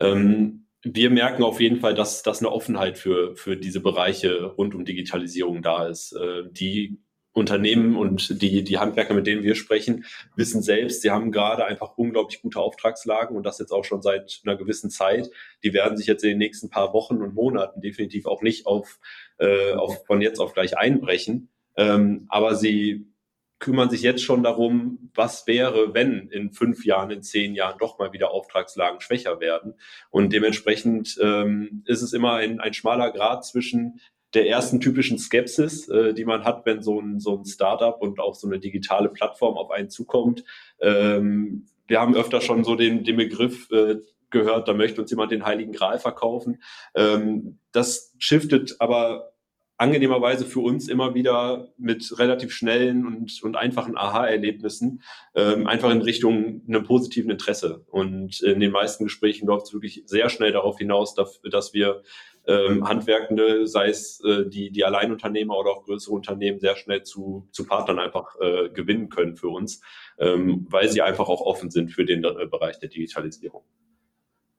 Ähm, 0.00 0.64
wir 0.82 1.10
merken 1.10 1.42
auf 1.42 1.60
jeden 1.60 1.80
Fall, 1.80 1.94
dass, 1.94 2.22
dass 2.22 2.40
eine 2.40 2.50
Offenheit 2.50 2.96
für, 2.96 3.36
für 3.36 3.58
diese 3.58 3.80
Bereiche 3.80 4.44
rund 4.44 4.74
um 4.74 4.86
Digitalisierung 4.86 5.60
da 5.60 5.86
ist. 5.86 6.12
Äh, 6.12 6.44
die 6.50 7.03
Unternehmen 7.34 7.96
und 7.96 8.40
die, 8.40 8.62
die 8.62 8.78
Handwerker, 8.78 9.12
mit 9.12 9.26
denen 9.26 9.42
wir 9.42 9.56
sprechen, 9.56 10.06
wissen 10.36 10.62
selbst, 10.62 11.02
sie 11.02 11.10
haben 11.10 11.32
gerade 11.32 11.64
einfach 11.64 11.98
unglaublich 11.98 12.40
gute 12.40 12.60
Auftragslagen 12.60 13.36
und 13.36 13.42
das 13.42 13.58
jetzt 13.58 13.72
auch 13.72 13.84
schon 13.84 14.02
seit 14.02 14.40
einer 14.44 14.56
gewissen 14.56 14.88
Zeit. 14.88 15.30
Die 15.64 15.74
werden 15.74 15.98
sich 15.98 16.06
jetzt 16.06 16.22
in 16.22 16.30
den 16.30 16.38
nächsten 16.38 16.70
paar 16.70 16.92
Wochen 16.92 17.20
und 17.20 17.34
Monaten 17.34 17.80
definitiv 17.80 18.26
auch 18.26 18.40
nicht 18.40 18.66
auf, 18.66 19.00
äh, 19.38 19.72
auf 19.72 20.06
von 20.06 20.22
jetzt 20.22 20.38
auf 20.38 20.54
gleich 20.54 20.78
einbrechen. 20.78 21.50
Ähm, 21.76 22.26
aber 22.28 22.54
sie 22.54 23.12
kümmern 23.58 23.90
sich 23.90 24.02
jetzt 24.02 24.22
schon 24.22 24.42
darum, 24.42 25.10
was 25.14 25.46
wäre, 25.46 25.94
wenn 25.94 26.28
in 26.28 26.52
fünf 26.52 26.84
Jahren, 26.84 27.10
in 27.10 27.22
zehn 27.22 27.54
Jahren 27.54 27.78
doch 27.78 27.98
mal 27.98 28.12
wieder 28.12 28.30
Auftragslagen 28.30 29.00
schwächer 29.00 29.40
werden. 29.40 29.74
Und 30.10 30.32
dementsprechend 30.32 31.18
ähm, 31.20 31.82
ist 31.86 32.02
es 32.02 32.12
immer 32.12 32.34
ein, 32.34 32.60
ein 32.60 32.74
schmaler 32.74 33.10
Grad 33.10 33.44
zwischen 33.44 34.00
der 34.34 34.48
ersten 34.48 34.80
typischen 34.80 35.18
Skepsis, 35.18 35.88
äh, 35.88 36.12
die 36.12 36.24
man 36.24 36.44
hat, 36.44 36.66
wenn 36.66 36.82
so 36.82 37.00
ein, 37.00 37.20
so 37.20 37.38
ein 37.38 37.44
Startup 37.44 38.00
und 38.00 38.20
auch 38.20 38.34
so 38.34 38.46
eine 38.46 38.58
digitale 38.58 39.08
Plattform 39.08 39.56
auf 39.56 39.70
einen 39.70 39.90
zukommt. 39.90 40.44
Ähm, 40.80 41.66
wir 41.86 42.00
haben 42.00 42.16
öfter 42.16 42.40
schon 42.40 42.64
so 42.64 42.74
den, 42.74 43.04
den 43.04 43.16
Begriff 43.16 43.70
äh, 43.70 43.96
gehört, 44.30 44.68
da 44.68 44.74
möchte 44.74 45.00
uns 45.00 45.10
jemand 45.10 45.30
den 45.32 45.44
Heiligen 45.44 45.72
Gral 45.72 45.98
verkaufen. 45.98 46.62
Ähm, 46.94 47.58
das 47.72 48.12
shiftet 48.18 48.76
aber 48.80 49.34
angenehmerweise 49.76 50.44
für 50.44 50.60
uns 50.60 50.88
immer 50.88 51.14
wieder 51.14 51.72
mit 51.76 52.18
relativ 52.18 52.52
schnellen 52.52 53.06
und, 53.06 53.42
und 53.42 53.56
einfachen 53.56 53.96
Aha-Erlebnissen 53.96 55.02
ähm, 55.34 55.66
einfach 55.66 55.90
in 55.90 56.00
Richtung 56.00 56.62
einem 56.68 56.84
positiven 56.84 57.30
Interesse. 57.30 57.84
Und 57.90 58.40
in 58.40 58.60
den 58.60 58.70
meisten 58.70 59.04
Gesprächen 59.04 59.46
läuft 59.46 59.66
es 59.66 59.72
wirklich 59.72 60.02
sehr 60.06 60.28
schnell 60.28 60.52
darauf 60.52 60.78
hinaus, 60.78 61.14
dass, 61.14 61.40
dass 61.50 61.74
wir 61.74 62.02
ähm, 62.46 62.86
Handwerkende, 62.86 63.66
sei 63.66 63.88
es 63.88 64.20
äh, 64.24 64.46
die, 64.46 64.70
die 64.70 64.84
Alleinunternehmer 64.84 65.56
oder 65.56 65.70
auch 65.70 65.84
größere 65.84 66.14
Unternehmen, 66.14 66.60
sehr 66.60 66.76
schnell 66.76 67.02
zu, 67.02 67.48
zu 67.50 67.66
Partnern 67.66 67.98
einfach 67.98 68.36
äh, 68.40 68.68
gewinnen 68.70 69.08
können 69.08 69.36
für 69.36 69.48
uns, 69.48 69.80
ähm, 70.18 70.66
weil 70.68 70.88
sie 70.90 71.02
einfach 71.02 71.28
auch 71.28 71.40
offen 71.40 71.70
sind 71.70 71.90
für 71.90 72.04
den 72.04 72.24
äh, 72.24 72.46
Bereich 72.50 72.78
der 72.78 72.88
Digitalisierung. 72.88 73.62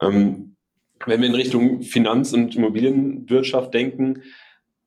Ähm, 0.01 0.55
wenn 1.05 1.21
wir 1.21 1.27
in 1.27 1.35
Richtung 1.35 1.81
Finanz- 1.81 2.33
und 2.33 2.55
Immobilienwirtschaft 2.55 3.73
denken, 3.73 4.23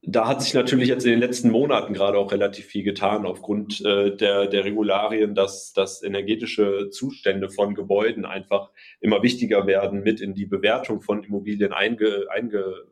da 0.02 0.28
hat 0.28 0.43
sich 0.43 0.55
natürlich 0.55 0.88
jetzt 0.88 1.05
in 1.05 1.11
den 1.11 1.21
letzten 1.21 1.50
Monaten 1.50 1.93
gerade 1.93 2.19
auch 2.19 2.31
relativ 2.31 2.67
viel 2.67 2.85
getan 2.85 3.26
aufgrund 3.26 3.85
äh, 3.85 4.17
der, 4.17 4.47
der 4.47 4.64
Regularien, 4.64 5.35
dass, 5.35 5.73
dass 5.73 6.02
energetische 6.02 6.90
Zustände 6.90 7.50
von 7.50 7.75
Gebäuden 7.75 8.25
einfach 8.25 8.71
immer 9.00 9.23
wichtiger 9.23 9.67
werden, 9.67 10.02
mit 10.02 10.21
in 10.21 10.35
die 10.35 10.47
Bewertung 10.47 11.02
von 11.02 11.25
Immobilien 11.25 11.73
einge, 11.73 12.26
einge, 12.31 12.85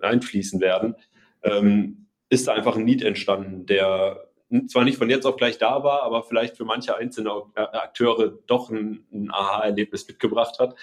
einfließen 0.00 0.60
werden. 0.60 0.94
Ähm, 1.42 2.06
ist 2.28 2.48
einfach 2.48 2.76
ein 2.76 2.84
Need 2.84 3.02
entstanden, 3.02 3.66
der 3.66 4.28
zwar 4.68 4.84
nicht 4.84 4.98
von 4.98 5.10
jetzt 5.10 5.26
auf 5.26 5.36
gleich 5.36 5.58
da 5.58 5.82
war, 5.82 6.02
aber 6.02 6.22
vielleicht 6.22 6.56
für 6.56 6.64
manche 6.64 6.96
einzelne 6.96 7.30
Akteure 7.54 8.38
doch 8.46 8.70
ein, 8.70 9.06
ein 9.12 9.30
Aha-Erlebnis 9.30 10.06
mitgebracht 10.06 10.58
hat. 10.58 10.74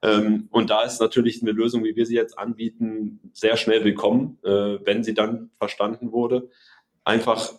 Ähm, 0.00 0.48
und 0.50 0.70
da 0.70 0.82
ist 0.82 1.00
natürlich 1.00 1.42
eine 1.42 1.52
Lösung, 1.52 1.84
wie 1.84 1.96
wir 1.96 2.06
sie 2.06 2.14
jetzt 2.14 2.38
anbieten, 2.38 3.20
sehr 3.32 3.56
schnell 3.56 3.84
willkommen, 3.84 4.38
äh, 4.44 4.78
wenn 4.84 5.02
sie 5.02 5.14
dann 5.14 5.50
verstanden 5.58 6.12
wurde. 6.12 6.48
Einfach, 7.04 7.52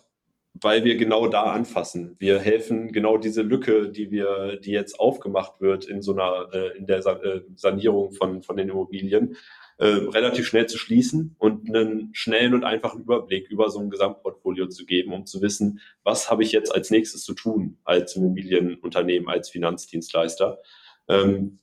weil 0.54 0.84
wir 0.84 0.96
genau 0.96 1.28
da 1.28 1.44
anfassen. 1.44 2.16
Wir 2.18 2.38
helfen 2.40 2.92
genau 2.92 3.18
diese 3.18 3.42
Lücke, 3.42 3.88
die 3.88 4.10
wir, 4.10 4.56
die 4.56 4.72
jetzt 4.72 4.98
aufgemacht 4.98 5.60
wird 5.60 5.86
in 5.86 6.02
so 6.02 6.12
einer, 6.12 6.48
äh, 6.52 6.76
in 6.76 6.86
der 6.86 6.98
äh, 7.06 7.42
Sanierung 7.54 8.12
von, 8.12 8.42
von 8.42 8.56
den 8.56 8.68
Immobilien, 8.68 9.36
äh, 9.78 9.86
relativ 9.86 10.46
schnell 10.46 10.66
zu 10.66 10.76
schließen 10.76 11.36
und 11.38 11.68
einen 11.68 12.10
schnellen 12.12 12.52
und 12.52 12.64
einfachen 12.64 13.00
Überblick 13.00 13.48
über 13.48 13.70
so 13.70 13.78
ein 13.78 13.90
Gesamtportfolio 13.90 14.66
zu 14.66 14.84
geben, 14.84 15.12
um 15.12 15.24
zu 15.24 15.40
wissen, 15.40 15.80
was 16.02 16.30
habe 16.30 16.42
ich 16.42 16.52
jetzt 16.52 16.74
als 16.74 16.90
nächstes 16.90 17.24
zu 17.24 17.32
tun 17.32 17.78
als 17.84 18.16
Immobilienunternehmen, 18.16 19.28
als 19.28 19.48
Finanzdienstleister. 19.48 20.58
Ähm, 21.08 21.60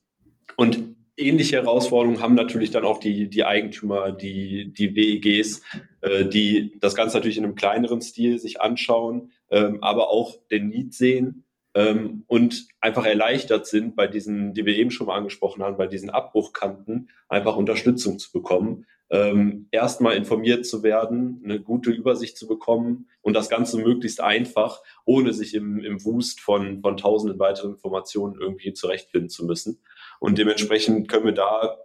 und 0.56 0.97
ähnliche 1.18 1.56
Herausforderungen 1.56 2.20
haben 2.20 2.34
natürlich 2.34 2.70
dann 2.70 2.84
auch 2.84 2.98
die, 2.98 3.28
die 3.28 3.44
Eigentümer, 3.44 4.12
die, 4.12 4.72
die 4.72 4.94
WEGs, 4.94 5.62
äh, 6.00 6.24
die 6.24 6.78
das 6.80 6.94
Ganze 6.94 7.16
natürlich 7.16 7.38
in 7.38 7.44
einem 7.44 7.54
kleineren 7.54 8.00
Stil 8.00 8.38
sich 8.38 8.60
anschauen, 8.60 9.32
ähm, 9.50 9.82
aber 9.82 10.10
auch 10.10 10.36
den 10.50 10.68
Need 10.68 10.94
sehen 10.94 11.44
ähm, 11.78 12.24
und 12.26 12.66
einfach 12.80 13.06
erleichtert 13.06 13.68
sind, 13.68 13.94
bei 13.94 14.08
diesen, 14.08 14.52
die 14.52 14.66
wir 14.66 14.76
eben 14.76 14.90
schon 14.90 15.06
mal 15.06 15.16
angesprochen 15.16 15.62
haben, 15.62 15.76
bei 15.76 15.86
diesen 15.86 16.10
Abbruchkanten 16.10 17.08
einfach 17.28 17.54
Unterstützung 17.54 18.18
zu 18.18 18.32
bekommen, 18.32 18.84
ähm, 19.10 19.68
erstmal 19.70 20.16
informiert 20.16 20.66
zu 20.66 20.82
werden, 20.82 21.40
eine 21.44 21.60
gute 21.60 21.92
Übersicht 21.92 22.36
zu 22.36 22.48
bekommen 22.48 23.08
und 23.22 23.34
das 23.34 23.48
Ganze 23.48 23.78
möglichst 23.78 24.20
einfach, 24.20 24.82
ohne 25.04 25.32
sich 25.32 25.54
im, 25.54 25.78
im 25.78 26.04
Wust 26.04 26.40
von, 26.40 26.80
von 26.80 26.96
tausenden 26.96 27.38
weiteren 27.38 27.74
Informationen 27.74 28.34
irgendwie 28.40 28.72
zurechtfinden 28.72 29.30
zu 29.30 29.46
müssen. 29.46 29.78
Und 30.18 30.36
dementsprechend 30.36 31.08
können 31.08 31.26
wir 31.26 31.32
da, 31.32 31.78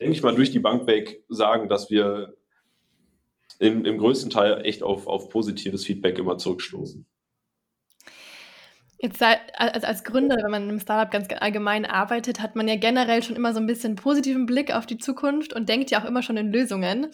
denke 0.00 0.14
ich 0.14 0.22
mal, 0.22 0.34
durch 0.34 0.50
die 0.50 0.60
Bank 0.60 0.86
weg 0.86 1.22
sagen, 1.28 1.68
dass 1.68 1.90
wir 1.90 2.34
im, 3.58 3.84
im 3.84 3.98
größten 3.98 4.30
Teil 4.30 4.64
echt 4.64 4.82
auf, 4.82 5.06
auf 5.06 5.28
positives 5.28 5.84
Feedback 5.84 6.18
immer 6.18 6.38
zurückstoßen. 6.38 7.06
Jetzt 8.98 9.22
als, 9.22 9.84
als 9.84 10.04
Gründer, 10.04 10.36
wenn 10.36 10.50
man 10.50 10.62
einem 10.62 10.80
Startup 10.80 11.10
ganz 11.10 11.28
allgemein 11.38 11.84
arbeitet, 11.84 12.40
hat 12.40 12.56
man 12.56 12.66
ja 12.66 12.76
generell 12.76 13.22
schon 13.22 13.36
immer 13.36 13.52
so 13.52 13.60
ein 13.60 13.66
bisschen 13.66 13.94
positiven 13.94 14.46
Blick 14.46 14.72
auf 14.72 14.86
die 14.86 14.96
Zukunft 14.96 15.52
und 15.52 15.68
denkt 15.68 15.90
ja 15.90 16.00
auch 16.00 16.06
immer 16.06 16.22
schon 16.22 16.38
in 16.38 16.50
Lösungen. 16.50 17.08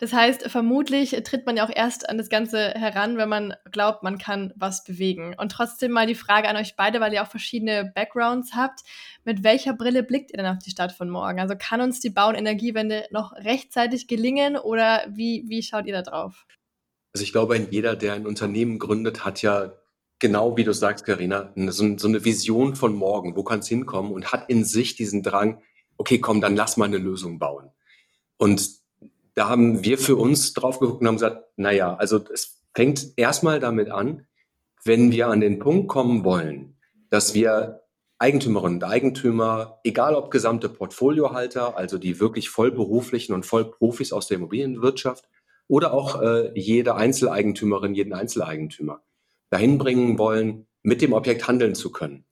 Das 0.00 0.12
heißt, 0.12 0.50
vermutlich 0.50 1.10
tritt 1.22 1.46
man 1.46 1.56
ja 1.56 1.64
auch 1.64 1.70
erst 1.72 2.08
an 2.08 2.18
das 2.18 2.30
Ganze 2.30 2.70
heran, 2.70 3.16
wenn 3.16 3.28
man 3.28 3.54
glaubt, 3.70 4.02
man 4.02 4.18
kann 4.18 4.52
was 4.56 4.82
bewegen. 4.82 5.36
Und 5.38 5.52
trotzdem 5.52 5.92
mal 5.92 6.08
die 6.08 6.16
Frage 6.16 6.48
an 6.48 6.56
euch 6.56 6.74
beide, 6.74 7.00
weil 7.00 7.12
ihr 7.12 7.22
auch 7.22 7.30
verschiedene 7.30 7.92
Backgrounds 7.94 8.56
habt. 8.56 8.80
Mit 9.24 9.44
welcher 9.44 9.74
Brille 9.74 10.02
blickt 10.02 10.32
ihr 10.32 10.38
denn 10.38 10.46
auf 10.46 10.58
die 10.58 10.70
Stadt 10.70 10.90
von 10.90 11.10
morgen? 11.10 11.38
Also 11.38 11.54
kann 11.56 11.80
uns 11.80 12.00
die 12.00 12.10
Bau- 12.10 12.30
und 12.30 12.34
Energiewende 12.34 13.04
noch 13.12 13.32
rechtzeitig 13.34 14.08
gelingen 14.08 14.56
oder 14.56 15.04
wie, 15.08 15.44
wie 15.46 15.62
schaut 15.62 15.86
ihr 15.86 15.94
da 15.94 16.02
drauf? 16.02 16.44
Also 17.12 17.22
ich 17.22 17.30
glaube, 17.30 17.56
jeder, 17.56 17.94
der 17.94 18.14
ein 18.14 18.26
Unternehmen 18.26 18.80
gründet, 18.80 19.24
hat 19.24 19.42
ja 19.42 19.79
genau 20.20 20.56
wie 20.56 20.64
du 20.64 20.72
sagst, 20.72 21.04
Karina, 21.04 21.52
so, 21.68 21.98
so, 21.98 22.08
eine 22.08 22.24
Vision 22.24 22.76
von 22.76 22.94
morgen, 22.94 23.34
wo 23.34 23.42
kann 23.42 23.60
es 23.60 23.68
hinkommen 23.68 24.12
und 24.12 24.32
hat 24.32 24.48
in 24.48 24.64
sich 24.64 24.94
diesen 24.94 25.22
Drang, 25.22 25.60
okay, 25.96 26.18
komm, 26.18 26.40
dann 26.40 26.54
lass 26.54 26.76
mal 26.76 26.84
eine 26.84 26.98
Lösung 26.98 27.38
bauen. 27.38 27.70
Und 28.36 28.70
da 29.34 29.48
haben 29.48 29.84
wir 29.84 29.98
für 29.98 30.16
uns 30.16 30.52
drauf 30.52 30.78
geguckt 30.78 31.00
und 31.00 31.08
haben 31.08 31.16
gesagt, 31.16 31.44
naja, 31.56 31.94
also 31.96 32.20
es 32.32 32.62
fängt 32.74 33.12
erstmal 33.16 33.60
damit 33.60 33.90
an, 33.90 34.26
wenn 34.84 35.12
wir 35.12 35.28
an 35.28 35.40
den 35.40 35.58
Punkt 35.58 35.88
kommen 35.88 36.24
wollen, 36.24 36.76
dass 37.10 37.34
wir 37.34 37.82
Eigentümerinnen 38.18 38.76
und 38.76 38.84
Eigentümer, 38.84 39.80
egal 39.82 40.14
ob 40.14 40.30
gesamte 40.30 40.68
Portfoliohalter, 40.68 41.76
also 41.76 41.96
die 41.96 42.20
wirklich 42.20 42.50
vollberuflichen 42.50 43.34
und 43.34 43.46
Vollprofis 43.46 44.12
aus 44.12 44.28
der 44.28 44.36
Immobilienwirtschaft, 44.36 45.26
oder 45.68 45.94
auch 45.94 46.20
äh, 46.20 46.50
jede 46.58 46.96
Einzeleigentümerin, 46.96 47.94
jeden 47.94 48.12
Einzeleigentümer, 48.12 49.00
dahin 49.50 49.78
bringen 49.78 50.18
wollen, 50.18 50.66
mit 50.82 51.02
dem 51.02 51.12
Objekt 51.12 51.46
handeln 51.46 51.74
zu 51.74 51.92
können. 51.92 52.24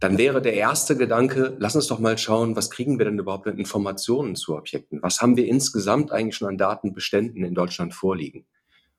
dann 0.00 0.18
wäre 0.18 0.42
der 0.42 0.54
erste 0.54 0.96
Gedanke, 0.96 1.56
lass 1.58 1.76
uns 1.76 1.86
doch 1.86 1.98
mal 1.98 2.18
schauen, 2.18 2.56
was 2.56 2.68
kriegen 2.68 2.98
wir 2.98 3.06
denn 3.06 3.18
überhaupt 3.18 3.46
an 3.46 3.56
Informationen 3.56 4.36
zu 4.36 4.54
Objekten? 4.54 5.00
Was 5.02 5.22
haben 5.22 5.36
wir 5.36 5.46
insgesamt 5.46 6.12
eigentlich 6.12 6.36
schon 6.36 6.48
an 6.48 6.58
Datenbeständen 6.58 7.42
in 7.42 7.54
Deutschland 7.54 7.94
vorliegen? 7.94 8.44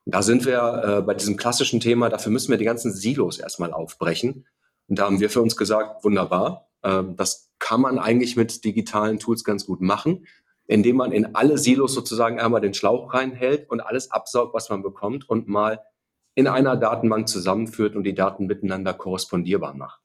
Und 0.05 0.15
da 0.15 0.23
sind 0.23 0.45
wir 0.45 0.83
äh, 0.83 1.01
bei 1.01 1.13
diesem 1.13 1.37
klassischen 1.37 1.79
Thema, 1.79 2.09
dafür 2.09 2.31
müssen 2.31 2.49
wir 2.49 2.57
die 2.57 2.65
ganzen 2.65 2.91
Silos 2.91 3.37
erstmal 3.37 3.73
aufbrechen. 3.73 4.47
Und 4.87 4.97
da 4.97 5.05
haben 5.05 5.19
wir 5.19 5.29
für 5.29 5.41
uns 5.41 5.55
gesagt, 5.55 6.03
wunderbar, 6.03 6.69
äh, 6.81 7.03
das 7.15 7.51
kann 7.59 7.81
man 7.81 7.99
eigentlich 7.99 8.35
mit 8.35 8.63
digitalen 8.63 9.19
Tools 9.19 9.43
ganz 9.43 9.65
gut 9.65 9.81
machen, 9.81 10.25
indem 10.67 10.95
man 10.95 11.11
in 11.11 11.35
alle 11.35 11.57
Silos 11.57 11.93
sozusagen 11.93 12.39
einmal 12.39 12.61
den 12.61 12.73
Schlauch 12.73 13.13
reinhält 13.13 13.69
und 13.69 13.81
alles 13.81 14.11
absaugt, 14.11 14.53
was 14.53 14.69
man 14.69 14.81
bekommt 14.81 15.29
und 15.29 15.47
mal 15.47 15.81
in 16.35 16.47
einer 16.47 16.75
Datenbank 16.75 17.27
zusammenführt 17.27 17.95
und 17.95 18.03
die 18.03 18.13
Daten 18.13 18.45
miteinander 18.45 18.93
korrespondierbar 18.93 19.73
macht. 19.73 20.01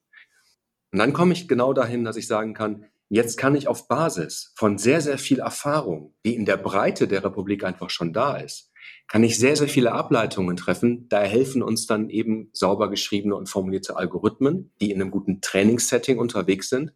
Und 0.93 0.99
dann 0.99 1.13
komme 1.13 1.33
ich 1.33 1.49
genau 1.49 1.73
dahin, 1.73 2.05
dass 2.05 2.17
ich 2.17 2.27
sagen 2.27 2.55
kann, 2.55 2.87
jetzt 3.09 3.37
kann 3.37 3.55
ich 3.55 3.69
auf 3.69 3.89
Basis 3.89 4.53
von 4.57 4.79
sehr, 4.79 5.01
sehr 5.01 5.19
viel 5.19 5.41
Erfahrung, 5.41 6.15
die 6.25 6.35
in 6.35 6.47
der 6.47 6.57
Breite 6.57 7.09
der 7.09 7.25
Republik 7.25 7.65
einfach 7.65 7.91
schon 7.91 8.13
da 8.13 8.37
ist, 8.37 8.71
kann 9.09 9.25
ich 9.25 9.39
sehr, 9.39 9.57
sehr 9.57 9.69
viele 9.69 9.93
Ableitungen 9.93 10.57
treffen. 10.57 11.09
Da 11.09 11.23
helfen 11.23 11.63
uns 11.63 11.87
dann 11.87 12.09
eben 12.09 12.51
sauber 12.53 12.89
geschriebene 12.89 13.35
und 13.35 13.49
formulierte 13.49 13.97
Algorithmen, 13.97 14.73
die 14.81 14.93
in 14.93 15.01
einem 15.01 15.11
guten 15.11 15.41
Trainingssetting 15.41 16.19
unterwegs 16.19 16.69
sind. 16.69 16.95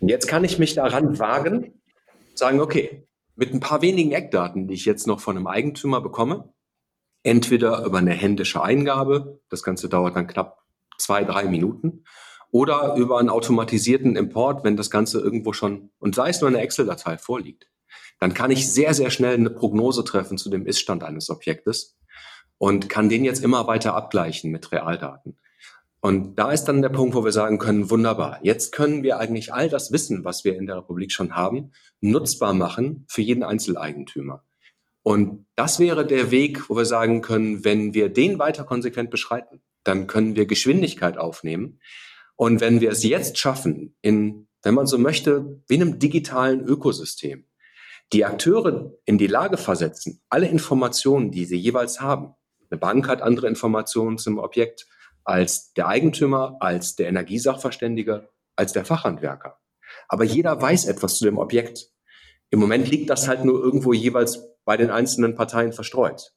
Und 0.00 0.08
jetzt 0.08 0.26
kann 0.26 0.44
ich 0.44 0.58
mich 0.58 0.74
daran 0.74 1.18
wagen, 1.18 1.80
sagen, 2.34 2.60
okay, 2.60 3.06
mit 3.36 3.52
ein 3.52 3.60
paar 3.60 3.82
wenigen 3.82 4.12
Eckdaten, 4.12 4.66
die 4.66 4.74
ich 4.74 4.84
jetzt 4.84 5.06
noch 5.06 5.20
von 5.20 5.36
einem 5.36 5.46
Eigentümer 5.46 6.00
bekomme, 6.00 6.52
entweder 7.22 7.84
über 7.84 7.98
eine 7.98 8.12
händische 8.12 8.62
Eingabe, 8.62 9.40
das 9.48 9.62
Ganze 9.62 9.88
dauert 9.88 10.16
dann 10.16 10.26
knapp 10.26 10.62
zwei, 10.98 11.24
drei 11.24 11.44
Minuten, 11.44 12.04
oder 12.50 12.96
über 12.96 13.18
einen 13.18 13.30
automatisierten 13.30 14.14
Import, 14.14 14.62
wenn 14.62 14.76
das 14.76 14.90
Ganze 14.90 15.20
irgendwo 15.20 15.52
schon, 15.52 15.90
und 15.98 16.14
sei 16.14 16.28
es 16.28 16.40
nur 16.40 16.50
eine 16.50 16.60
Excel-Datei 16.60 17.16
vorliegt. 17.16 17.66
Dann 18.20 18.34
kann 18.34 18.50
ich 18.50 18.70
sehr, 18.70 18.94
sehr 18.94 19.10
schnell 19.10 19.34
eine 19.34 19.50
Prognose 19.50 20.04
treffen 20.04 20.38
zu 20.38 20.50
dem 20.50 20.66
Iststand 20.66 21.02
eines 21.02 21.30
Objektes 21.30 21.98
und 22.58 22.88
kann 22.88 23.08
den 23.08 23.24
jetzt 23.24 23.42
immer 23.42 23.66
weiter 23.66 23.94
abgleichen 23.94 24.50
mit 24.50 24.70
Realdaten. 24.70 25.38
Und 26.00 26.36
da 26.36 26.52
ist 26.52 26.64
dann 26.64 26.82
der 26.82 26.88
Punkt, 26.88 27.14
wo 27.14 27.24
wir 27.24 27.32
sagen 27.32 27.58
können, 27.58 27.88
wunderbar, 27.88 28.40
jetzt 28.42 28.72
können 28.72 29.02
wir 29.02 29.18
eigentlich 29.18 29.54
all 29.54 29.68
das 29.68 29.92
Wissen, 29.92 30.24
was 30.24 30.44
wir 30.44 30.56
in 30.56 30.66
der 30.66 30.76
Republik 30.78 31.12
schon 31.12 31.36
haben, 31.36 31.72
nutzbar 32.00 32.54
machen 32.54 33.06
für 33.08 33.22
jeden 33.22 33.44
Einzeleigentümer. 33.44 34.44
Und 35.02 35.46
das 35.56 35.78
wäre 35.78 36.06
der 36.06 36.30
Weg, 36.30 36.68
wo 36.68 36.76
wir 36.76 36.84
sagen 36.84 37.22
können, 37.22 37.64
wenn 37.64 37.94
wir 37.94 38.08
den 38.08 38.38
weiter 38.38 38.64
konsequent 38.64 39.10
beschreiten, 39.10 39.62
dann 39.84 40.06
können 40.06 40.36
wir 40.36 40.46
Geschwindigkeit 40.46 41.18
aufnehmen, 41.18 41.80
und 42.36 42.60
wenn 42.60 42.80
wir 42.80 42.90
es 42.90 43.04
jetzt 43.04 43.38
schaffen, 43.38 43.94
in, 44.02 44.48
wenn 44.62 44.74
man 44.74 44.86
so 44.86 44.98
möchte, 44.98 45.62
wie 45.68 45.74
einem 45.74 46.00
digitalen 46.00 46.60
Ökosystem, 46.60 47.46
die 48.12 48.24
Akteure 48.24 48.92
in 49.04 49.16
die 49.16 49.26
Lage 49.26 49.56
versetzen, 49.56 50.20
alle 50.28 50.48
Informationen, 50.48 51.30
die 51.30 51.44
sie 51.44 51.56
jeweils 51.56 52.00
haben, 52.00 52.34
eine 52.70 52.78
Bank 52.78 53.06
hat 53.06 53.22
andere 53.22 53.46
Informationen 53.46 54.18
zum 54.18 54.38
Objekt 54.38 54.88
als 55.24 55.72
der 55.74 55.86
Eigentümer, 55.86 56.56
als 56.58 56.96
der 56.96 57.08
Energiesachverständige, 57.08 58.28
als 58.56 58.72
der 58.72 58.84
Fachhandwerker. 58.84 59.60
Aber 60.08 60.24
jeder 60.24 60.60
weiß 60.60 60.86
etwas 60.86 61.18
zu 61.18 61.24
dem 61.24 61.38
Objekt. 61.38 61.90
Im 62.50 62.58
Moment 62.58 62.90
liegt 62.90 63.08
das 63.08 63.28
halt 63.28 63.44
nur 63.44 63.62
irgendwo 63.62 63.92
jeweils 63.92 64.51
bei 64.64 64.76
den 64.76 64.90
einzelnen 64.90 65.34
Parteien 65.34 65.72
verstreut. 65.72 66.34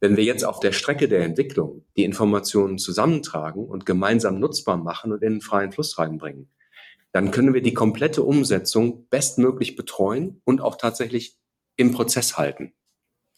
Wenn 0.00 0.16
wir 0.16 0.24
jetzt 0.24 0.44
auf 0.44 0.60
der 0.60 0.72
Strecke 0.72 1.08
der 1.08 1.24
Entwicklung 1.24 1.84
die 1.96 2.04
Informationen 2.04 2.78
zusammentragen 2.78 3.66
und 3.66 3.84
gemeinsam 3.84 4.38
nutzbar 4.38 4.78
machen 4.78 5.12
und 5.12 5.22
in 5.22 5.34
den 5.34 5.40
freien 5.42 5.72
Fluss 5.72 5.98
reinbringen, 5.98 6.50
dann 7.12 7.30
können 7.30 7.54
wir 7.54 7.62
die 7.62 7.74
komplette 7.74 8.22
Umsetzung 8.22 9.08
bestmöglich 9.08 9.76
betreuen 9.76 10.40
und 10.44 10.60
auch 10.60 10.76
tatsächlich 10.76 11.36
im 11.76 11.92
Prozess 11.92 12.38
halten. 12.38 12.72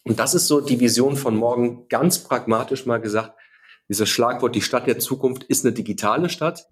Und 0.04 0.18
das 0.18 0.34
ist 0.34 0.46
so 0.46 0.60
die 0.60 0.80
Vision 0.80 1.16
von 1.16 1.36
morgen, 1.36 1.88
ganz 1.88 2.22
pragmatisch 2.22 2.86
mal 2.86 3.00
gesagt. 3.00 3.38
Dieses 3.88 4.08
Schlagwort, 4.08 4.54
die 4.54 4.62
Stadt 4.62 4.86
der 4.86 4.98
Zukunft 4.98 5.44
ist 5.44 5.64
eine 5.64 5.74
digitale 5.74 6.28
Stadt. 6.28 6.68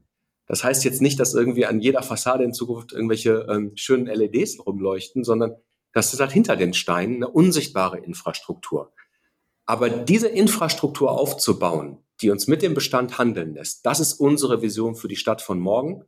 Das 0.46 0.64
heißt 0.64 0.84
jetzt 0.84 1.00
nicht, 1.00 1.20
dass 1.20 1.34
irgendwie 1.34 1.66
an 1.66 1.80
jeder 1.80 2.02
Fassade 2.02 2.44
in 2.44 2.52
Zukunft 2.52 2.92
irgendwelche 2.92 3.46
ähm, 3.48 3.72
schönen 3.76 4.06
LEDs 4.06 4.58
rumleuchten, 4.64 5.22
sondern 5.22 5.56
das 5.92 6.12
ist 6.12 6.20
halt 6.20 6.33
hinter 6.33 6.57
den 6.57 6.72
Steinen 6.72 7.16
eine 7.16 7.29
unsichtbare 7.29 7.98
Infrastruktur. 7.98 8.92
Aber 9.66 9.88
diese 9.88 10.29
Infrastruktur 10.29 11.12
aufzubauen, 11.12 11.98
die 12.20 12.31
uns 12.31 12.46
mit 12.46 12.62
dem 12.62 12.74
Bestand 12.74 13.18
handeln 13.18 13.55
lässt, 13.55 13.87
das 13.87 14.00
ist 14.00 14.14
unsere 14.14 14.62
Vision 14.62 14.94
für 14.94 15.09
die 15.09 15.16
Stadt 15.16 15.42
von 15.42 15.61
morgen. 15.61 16.05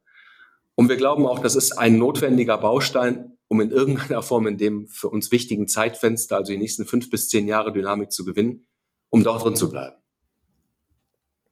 Und 0.74 0.88
wir 0.88 0.96
glauben 0.96 1.26
auch, 1.26 1.38
das 1.38 1.54
ist 1.54 1.72
ein 1.72 1.98
notwendiger 1.98 2.58
Baustein, 2.58 3.38
um 3.48 3.60
in 3.60 3.70
irgendeiner 3.70 4.22
Form 4.22 4.46
in 4.46 4.56
dem 4.56 4.88
für 4.88 5.08
uns 5.08 5.30
wichtigen 5.30 5.68
Zeitfenster, 5.68 6.36
also 6.36 6.52
die 6.52 6.58
nächsten 6.58 6.86
fünf 6.86 7.10
bis 7.10 7.28
zehn 7.28 7.46
Jahre 7.46 7.72
Dynamik 7.72 8.10
zu 8.10 8.24
gewinnen, 8.24 8.66
um 9.10 9.22
dort 9.22 9.44
drin 9.44 9.56
zu 9.56 9.70
bleiben. 9.70 9.96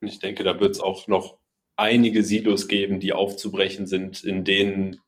Ich 0.01 0.19
denke, 0.19 0.43
da 0.43 0.59
wird 0.59 0.73
es 0.73 0.81
auch 0.81 1.09
noch 1.09 1.39
einige 1.77 2.25
Silos 2.25 2.69
geben, 2.69 3.01
die 3.01 3.13
aufzubrechen 3.13 3.87
sind, 3.87 4.25
in 4.25 4.45
denen 4.45 5.01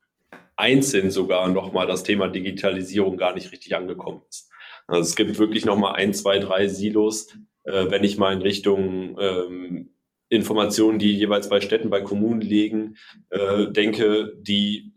einzeln 0.62 1.11
sogar 1.11 1.48
nochmal 1.48 1.88
das 1.88 2.05
Thema 2.05 2.29
Digitalisierung 2.29 3.16
gar 3.16 3.35
nicht 3.35 3.51
richtig 3.51 3.75
angekommen 3.75 4.22
ist. 4.29 4.48
Also 4.87 5.03
es 5.03 5.16
gibt 5.16 5.38
wirklich 5.38 5.64
nochmal 5.64 5.96
ein, 5.96 6.14
zwei, 6.14 6.38
drei 6.38 6.68
Silos, 6.68 7.37
äh, 7.64 7.90
wenn 7.90 8.05
ich 8.05 8.16
mal 8.16 8.33
in 8.33 8.42
Richtung 8.42 9.18
ähm, 9.20 9.90
Informationen, 10.29 10.98
die 10.98 11.12
jeweils 11.12 11.48
bei 11.48 11.61
Städten, 11.61 11.90
bei 11.90 12.01
Kommunen 12.01 12.40
liegen, 12.40 12.96
äh, 13.31 13.66
denke, 13.72 14.35
die 14.40 14.92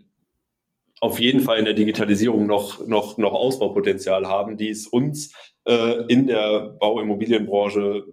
auf 1.01 1.19
jeden 1.19 1.41
Fall 1.41 1.59
in 1.59 1.65
der 1.65 1.73
Digitalisierung 1.73 2.45
noch, 2.45 2.85
noch, 2.87 3.17
noch 3.17 3.33
Ausbaupotenzial 3.33 4.27
haben, 4.27 4.57
die 4.57 4.69
es 4.69 4.87
uns 4.87 5.33
äh, 5.65 6.05
in 6.07 6.27
der 6.27 6.75
Bauimmobilienbranche 6.79 8.05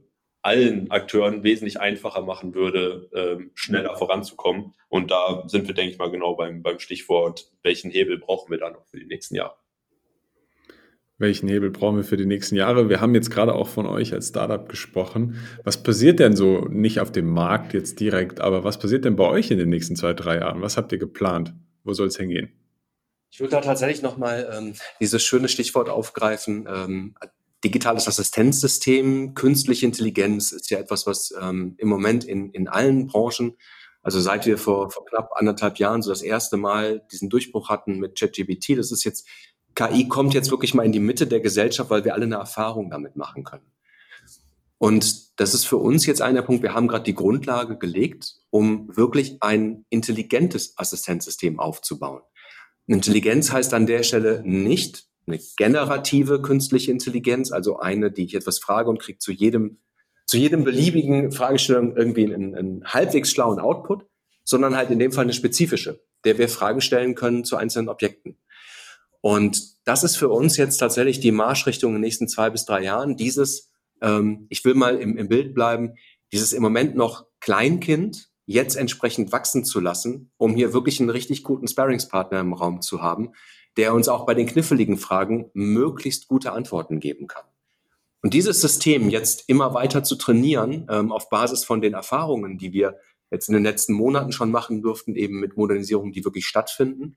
allen 0.43 0.91
Akteuren 0.91 1.43
wesentlich 1.45 1.81
einfacher 1.81 2.23
machen 2.23 2.55
würde, 2.55 3.09
äh, 3.13 3.51
schneller 3.55 3.97
voranzukommen. 3.97 4.75
Und 4.89 5.11
da 5.11 5.45
sind 5.47 5.67
wir, 5.69 5.75
denke 5.75 5.93
ich 5.93 5.99
mal, 5.99 6.11
genau 6.11 6.35
beim, 6.35 6.63
beim 6.63 6.79
Stichwort, 6.79 7.51
welchen 7.63 7.91
Hebel 7.91 8.19
brauchen 8.19 8.51
wir 8.51 8.59
da 8.59 8.71
noch 8.71 8.87
für 8.87 8.99
die 8.99 9.07
nächsten 9.07 9.37
Jahre 9.37 9.55
welchen 11.23 11.49
Hebel 11.49 11.71
brauchen 11.71 11.97
wir 11.97 12.05
für 12.05 12.19
die 12.19 12.27
nächsten 12.27 12.57
Jahre? 12.57 12.91
Wir 12.91 13.01
haben 13.01 13.15
jetzt 13.15 13.31
gerade 13.31 13.55
auch 13.55 13.69
von 13.69 13.87
euch 13.87 14.13
als 14.13 14.29
Startup 14.29 14.69
gesprochen. 14.69 15.37
Was 15.65 15.83
passiert 15.83 16.19
denn 16.19 16.37
so, 16.37 16.67
nicht 16.69 17.01
auf 17.01 17.13
dem 17.13 17.31
Markt 17.31 17.73
jetzt 17.73 18.01
direkt, 18.01 18.41
aber 18.41 18.65
was 18.65 18.79
passiert 18.79 19.07
denn 19.07 19.17
bei 19.17 19.25
euch 19.25 19.51
in 19.51 19.57
den 19.57 19.71
nächsten 19.71 19.97
zwei, 19.97 20.13
drei 20.13 20.41
Jahren? 20.41 20.61
Was 20.61 20.77
habt 20.77 20.93
ihr 20.93 20.99
geplant? 20.99 21.55
Wo 21.85 21.95
soll 21.95 22.09
es 22.09 22.17
hingehen? 22.17 22.53
Ich 23.31 23.41
würde 23.41 23.53
da 23.53 23.61
tatsächlich 23.63 24.03
nochmal 24.03 24.51
ähm, 24.53 24.75
dieses 25.01 25.23
schöne 25.23 25.49
Stichwort 25.49 25.89
aufgreifen. 25.89 26.69
Ähm, 26.69 27.15
digitales 27.65 28.09
Assistenzsystem, 28.09 29.35
künstliche 29.35 29.87
Intelligenz 29.87 30.53
ist 30.53 30.71
ja 30.71 30.79
etwas, 30.79 31.07
was 31.07 31.33
ähm, 31.41 31.75
im 31.79 31.89
Moment 31.89 32.25
in, 32.25 32.51
in 32.51 32.69
allen 32.69 33.07
Branchen, 33.07 33.57
also 34.03 34.21
seit 34.21 34.47
wir 34.47 34.59
vor, 34.59 34.91
vor 34.91 35.05
knapp 35.07 35.31
anderthalb 35.37 35.79
Jahren 35.79 36.03
so 36.03 36.11
das 36.11 36.23
erste 36.23 36.57
Mal 36.57 37.07
diesen 37.13 37.31
Durchbruch 37.31 37.69
hatten 37.69 37.99
mit 37.99 38.19
ChatGPT, 38.19 38.77
das 38.77 38.91
ist 38.91 39.05
jetzt 39.05 39.27
KI 39.75 40.09
kommt 40.09 40.35
jetzt 40.35 40.51
wirklich 40.51 40.75
mal 40.75 40.85
in 40.85 40.93
die 40.93 41.01
Mitte 41.01 41.27
der 41.27 41.41
Gesellschaft, 41.41 41.89
weil 41.89 42.05
wir 42.05 42.15
alle 42.15 42.25
eine 42.25 42.37
Erfahrung 42.37 42.91
damit 42.91 43.17
machen 43.17 43.45
können. 43.45 43.73
Und 44.79 45.39
das 45.41 45.55
ist 45.55 45.65
für 45.65 45.77
uns 45.77 46.07
jetzt 46.07 46.21
einer 46.21 46.43
Punkt, 46.43 46.63
wir 46.63 46.75
haben 46.75 46.89
gerade 46.89 47.05
die 47.05 47.15
Grundlage 47.15 47.79
gelegt, 47.79 48.35
um 48.51 48.95
wirklich 48.95 49.41
ein 49.41 49.87
intelligentes 49.91 50.77
Assistenzsystem 50.77 51.61
aufzubauen. 51.61 52.23
Intelligenz 52.87 53.53
heißt 53.53 53.73
an 53.75 53.87
der 53.87 54.03
Stelle 54.03 54.43
nicht 54.45 55.07
eine 55.27 55.41
generative 55.57 56.43
künstliche 56.43 56.91
Intelligenz, 56.91 57.53
also 57.53 57.79
eine, 57.79 58.11
die 58.11 58.25
ich 58.25 58.35
etwas 58.35 58.59
frage 58.59 58.91
und 58.91 58.99
kriege 58.99 59.19
zu 59.19 59.33
jedem, 59.33 59.79
zu 60.27 60.37
jedem 60.37 60.65
beliebigen 60.65 61.33
Fragestellung 61.33 61.97
irgendwie 61.97 62.33
einen, 62.33 62.55
einen 62.55 62.85
halbwegs 62.85 63.31
schlauen 63.31 63.59
Output, 63.59 64.07
sondern 64.45 64.77
halt 64.77 64.91
in 64.91 64.99
dem 64.99 65.13
Fall 65.13 65.25
eine 65.25 65.33
spezifische, 65.33 66.05
der 66.25 66.39
wir 66.39 66.49
Fragen 66.49 66.81
stellen 66.81 67.15
können 67.15 67.45
zu 67.45 67.57
einzelnen 67.57 67.89
Objekten. 67.89 68.39
Und 69.21 69.77
das 69.85 70.03
ist 70.03 70.17
für 70.17 70.29
uns 70.29 70.57
jetzt 70.57 70.79
tatsächlich 70.79 71.21
die 71.21 71.31
Marschrichtung 71.31 71.91
in 71.91 71.97
den 71.97 72.03
nächsten 72.03 72.29
zwei 72.29 72.51
bis 72.51 72.65
drei 72.65 72.83
Jahren. 72.83 73.17
Dieses, 73.17 73.71
ähm, 74.01 74.47
ich 74.51 74.65
will 74.65 74.75
mal 74.75 74.99
im, 74.99 75.17
im 75.17 75.29
Bild 75.29 75.55
bleiben, 75.55 75.95
dieses 76.33 76.53
im 76.53 76.63
Moment 76.63 76.97
noch 76.97 77.27
Kleinkind 77.41 78.32
jetzt 78.47 78.77
entsprechend 78.77 79.33
wachsen 79.33 79.65
zu 79.65 79.81
lassen, 79.81 80.31
um 80.37 80.55
hier 80.55 80.73
wirklich 80.73 81.01
einen 81.01 81.11
richtig 81.11 81.43
guten 81.43 81.69
Sparringspartner 81.69 82.41
im 82.41 82.53
Raum 82.53 82.83
zu 82.83 83.03
haben, 83.03 83.33
der 83.77 83.95
uns 83.95 84.09
auch 84.09 84.27
bei 84.27 84.35
den 84.35 84.47
kniffligen 84.47 84.99
Fragen 84.99 85.51
möglichst 85.55 86.29
gute 86.29 86.53
Antworten 86.53 87.01
geben 87.01 87.27
kann. 87.27 87.45
Und 88.23 88.35
dieses 88.35 88.61
System 88.61 89.09
jetzt 89.09 89.49
immer 89.49 89.75
weiter 89.75 90.05
zu 90.05 90.17
trainieren, 90.17 90.87
ähm, 90.91 91.11
auf 91.11 91.29
Basis 91.29 91.65
von 91.65 91.81
den 91.81 91.95
Erfahrungen, 91.95 92.59
die 92.59 92.73
wir 92.73 92.99
jetzt 93.31 93.49
in 93.49 93.55
den 93.55 93.65
letzten 93.65 93.95
Monaten 93.95 94.33
schon 94.33 94.51
machen 94.51 94.83
durften, 94.83 95.17
eben 95.17 95.41
mit 95.41 95.57
Modernisierungen, 95.57 96.13
die 96.13 96.25
wirklich 96.25 96.47
stattfinden, 96.47 97.17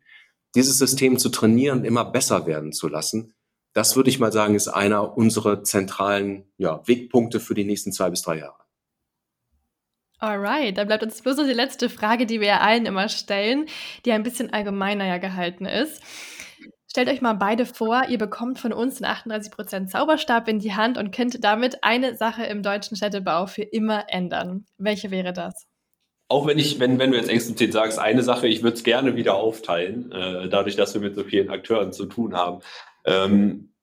dieses 0.55 0.77
System 0.77 1.19
zu 1.19 1.29
trainieren, 1.29 1.83
immer 1.83 2.05
besser 2.05 2.47
werden 2.47 2.71
zu 2.71 2.87
lassen, 2.87 3.33
das 3.75 3.97
würde 3.97 4.09
ich 4.09 4.19
mal 4.19 4.31
sagen, 4.31 4.55
ist 4.55 4.69
einer 4.69 5.17
unserer 5.17 5.63
zentralen 5.63 6.45
ja, 6.57 6.81
Wegpunkte 6.87 7.41
für 7.41 7.53
die 7.53 7.65
nächsten 7.65 7.91
zwei 7.91 8.09
bis 8.09 8.21
drei 8.21 8.37
Jahre. 8.37 8.64
Alright, 10.19 10.77
dann 10.77 10.87
bleibt 10.87 11.03
uns 11.03 11.21
bloß 11.21 11.37
noch 11.37 11.45
die 11.45 11.53
letzte 11.53 11.89
Frage, 11.89 12.25
die 12.25 12.39
wir 12.39 12.61
allen 12.61 12.85
immer 12.85 13.09
stellen, 13.09 13.65
die 14.05 14.11
ein 14.11 14.23
bisschen 14.23 14.53
allgemeiner 14.53 15.05
ja 15.05 15.17
gehalten 15.17 15.65
ist. 15.65 16.01
Stellt 16.89 17.09
euch 17.09 17.21
mal 17.21 17.33
beide 17.33 17.65
vor, 17.65 18.03
ihr 18.07 18.17
bekommt 18.17 18.57
von 18.57 18.71
uns 18.71 18.99
den 18.99 19.07
38% 19.07 19.87
Zauberstab 19.87 20.47
in 20.47 20.59
die 20.59 20.75
Hand 20.75 20.97
und 20.97 21.13
könnt 21.13 21.43
damit 21.43 21.83
eine 21.83 22.15
Sache 22.15 22.45
im 22.45 22.63
deutschen 22.63 22.95
Städtebau 22.95 23.47
für 23.47 23.63
immer 23.63 24.05
ändern. 24.07 24.65
Welche 24.77 25.11
wäre 25.11 25.33
das? 25.33 25.67
Auch 26.29 26.47
wenn 26.47 26.57
ich, 26.57 26.79
wenn, 26.79 26.97
wenn 26.97 27.11
du 27.11 27.17
jetzt 27.17 27.29
explizit 27.29 27.73
sagst, 27.73 27.99
eine 27.99 28.23
Sache, 28.23 28.47
ich 28.47 28.63
würde 28.63 28.77
es 28.77 28.85
gerne 28.85 29.17
wieder 29.17 29.35
aufteilen, 29.35 30.11
äh, 30.13 30.47
dadurch, 30.47 30.77
dass 30.77 30.93
wir 30.93 31.01
mit 31.01 31.15
so 31.15 31.25
vielen 31.25 31.49
Akteuren 31.49 31.91
zu 31.91 32.05
tun 32.05 32.33
haben. 32.33 32.61
Ähm, 33.03 33.73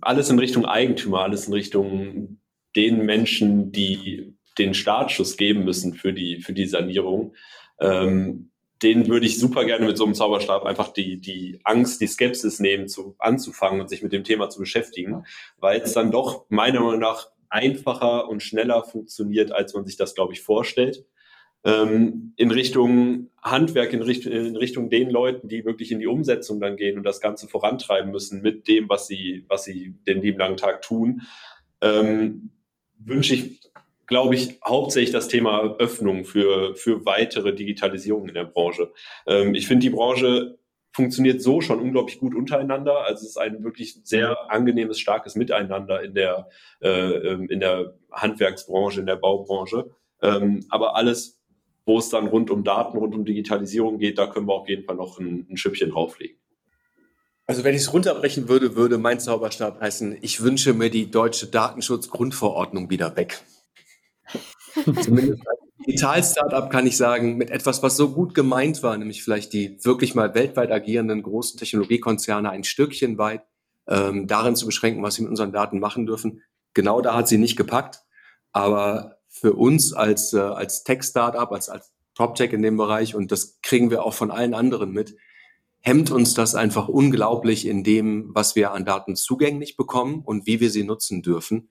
alles 0.00 0.30
in 0.30 0.38
Richtung 0.38 0.64
Eigentümer, 0.64 1.22
alles 1.22 1.48
in 1.48 1.54
Richtung 1.54 2.38
den 2.76 3.04
Menschen, 3.04 3.72
die 3.72 4.38
den 4.58 4.74
Startschuss 4.74 5.36
geben 5.36 5.64
müssen 5.64 5.94
für 5.94 6.12
die, 6.12 6.40
für 6.40 6.52
die 6.52 6.66
Sanierung. 6.66 7.34
Ähm, 7.80 8.50
den 8.82 9.08
würde 9.08 9.26
ich 9.26 9.38
super 9.38 9.64
gerne 9.64 9.86
mit 9.86 9.96
so 9.96 10.04
einem 10.04 10.14
Zauberstab 10.14 10.64
einfach 10.64 10.92
die, 10.92 11.20
die 11.20 11.60
Angst, 11.62 12.00
die 12.00 12.06
Skepsis 12.08 12.58
nehmen, 12.58 12.88
zu, 12.88 13.14
anzufangen 13.18 13.80
und 13.80 13.88
sich 13.88 14.02
mit 14.02 14.12
dem 14.12 14.24
Thema 14.24 14.48
zu 14.50 14.58
beschäftigen, 14.58 15.24
weil 15.58 15.80
es 15.80 15.92
dann 15.92 16.10
doch 16.10 16.46
meiner 16.48 16.80
Meinung 16.80 17.00
nach 17.00 17.28
einfacher 17.48 18.28
und 18.28 18.42
schneller 18.42 18.82
funktioniert, 18.82 19.52
als 19.52 19.74
man 19.74 19.84
sich 19.84 19.96
das, 19.96 20.14
glaube 20.14 20.32
ich, 20.32 20.40
vorstellt. 20.40 21.04
Ähm, 21.64 22.32
in 22.36 22.50
Richtung 22.50 23.30
Handwerk, 23.40 23.92
in, 23.92 24.02
Richt 24.02 24.26
in 24.26 24.56
Richtung 24.56 24.90
den 24.90 25.10
Leuten, 25.10 25.48
die 25.48 25.64
wirklich 25.64 25.92
in 25.92 26.00
die 26.00 26.08
Umsetzung 26.08 26.60
dann 26.60 26.76
gehen 26.76 26.98
und 26.98 27.04
das 27.04 27.20
Ganze 27.20 27.46
vorantreiben 27.46 28.10
müssen 28.10 28.42
mit 28.42 28.66
dem, 28.66 28.88
was 28.88 29.06
sie, 29.06 29.44
was 29.48 29.64
sie 29.64 29.94
den 30.06 30.22
lieben 30.22 30.38
langen 30.38 30.56
Tag 30.56 30.82
tun, 30.82 31.22
ähm, 31.80 32.50
wünsche 32.98 33.34
ich 33.34 33.60
glaube 34.12 34.34
ich, 34.34 34.60
hauptsächlich 34.62 35.10
das 35.10 35.26
Thema 35.26 35.74
Öffnung 35.78 36.26
für, 36.26 36.76
für 36.76 37.06
weitere 37.06 37.54
Digitalisierung 37.54 38.28
in 38.28 38.34
der 38.34 38.44
Branche. 38.44 38.92
Ähm, 39.26 39.54
ich 39.54 39.66
finde, 39.66 39.84
die 39.84 39.90
Branche 39.90 40.58
funktioniert 40.92 41.40
so 41.40 41.62
schon 41.62 41.80
unglaublich 41.80 42.18
gut 42.18 42.34
untereinander. 42.34 43.06
Also 43.06 43.22
es 43.22 43.30
ist 43.30 43.38
ein 43.38 43.64
wirklich 43.64 43.96
sehr 44.04 44.50
angenehmes, 44.50 45.00
starkes 45.00 45.34
Miteinander 45.34 46.02
in 46.02 46.12
der, 46.12 46.50
äh, 46.82 46.90
ähm, 46.90 47.48
in 47.48 47.60
der 47.60 47.94
Handwerksbranche, 48.10 49.00
in 49.00 49.06
der 49.06 49.16
Baubranche. 49.16 49.88
Ähm, 50.20 50.66
aber 50.68 50.94
alles, 50.94 51.40
wo 51.86 51.96
es 51.96 52.10
dann 52.10 52.26
rund 52.26 52.50
um 52.50 52.64
Daten, 52.64 52.98
rund 52.98 53.14
um 53.14 53.24
Digitalisierung 53.24 53.98
geht, 53.98 54.18
da 54.18 54.26
können 54.26 54.46
wir 54.46 54.52
auf 54.52 54.68
jeden 54.68 54.84
Fall 54.84 54.96
noch 54.96 55.18
ein, 55.18 55.46
ein 55.48 55.56
Schippchen 55.56 55.90
drauflegen. 55.90 56.36
Also 57.46 57.64
wenn 57.64 57.74
ich 57.74 57.80
es 57.80 57.94
runterbrechen 57.94 58.50
würde, 58.50 58.76
würde 58.76 58.98
mein 58.98 59.20
Zauberstab 59.20 59.80
heißen, 59.80 60.18
ich 60.20 60.42
wünsche 60.42 60.74
mir 60.74 60.90
die 60.90 61.10
deutsche 61.10 61.46
Datenschutzgrundverordnung 61.46 62.90
wieder 62.90 63.16
weg. 63.16 63.42
Zumindest 64.74 65.42
als 65.46 65.60
Digital-Startup 65.86 66.70
kann 66.70 66.86
ich 66.86 66.96
sagen, 66.96 67.36
mit 67.36 67.50
etwas, 67.50 67.82
was 67.82 67.96
so 67.96 68.10
gut 68.12 68.34
gemeint 68.34 68.82
war, 68.82 68.96
nämlich 68.96 69.22
vielleicht 69.22 69.52
die 69.52 69.78
wirklich 69.84 70.14
mal 70.14 70.34
weltweit 70.34 70.70
agierenden 70.70 71.22
großen 71.22 71.58
Technologiekonzerne 71.58 72.50
ein 72.50 72.64
Stückchen 72.64 73.18
weit 73.18 73.42
ähm, 73.88 74.26
darin 74.26 74.56
zu 74.56 74.66
beschränken, 74.66 75.02
was 75.02 75.14
sie 75.14 75.22
mit 75.22 75.30
unseren 75.30 75.52
Daten 75.52 75.80
machen 75.80 76.06
dürfen. 76.06 76.42
Genau 76.74 77.00
da 77.00 77.14
hat 77.14 77.28
sie 77.28 77.38
nicht 77.38 77.56
gepackt. 77.56 78.00
Aber 78.52 79.18
für 79.28 79.54
uns 79.54 79.92
als, 79.92 80.32
äh, 80.32 80.38
als 80.38 80.84
Tech-Startup, 80.84 81.50
als, 81.50 81.68
als 81.68 81.92
Top-Tech 82.14 82.52
in 82.52 82.62
dem 82.62 82.76
Bereich, 82.76 83.14
und 83.14 83.32
das 83.32 83.58
kriegen 83.62 83.90
wir 83.90 84.04
auch 84.04 84.14
von 84.14 84.30
allen 84.30 84.54
anderen 84.54 84.92
mit, 84.92 85.16
hemmt 85.80 86.10
uns 86.10 86.34
das 86.34 86.54
einfach 86.54 86.88
unglaublich 86.88 87.66
in 87.66 87.82
dem, 87.82 88.30
was 88.34 88.54
wir 88.54 88.72
an 88.72 88.84
Daten 88.84 89.16
zugänglich 89.16 89.76
bekommen 89.76 90.22
und 90.24 90.46
wie 90.46 90.60
wir 90.60 90.70
sie 90.70 90.84
nutzen 90.84 91.22
dürfen. 91.22 91.70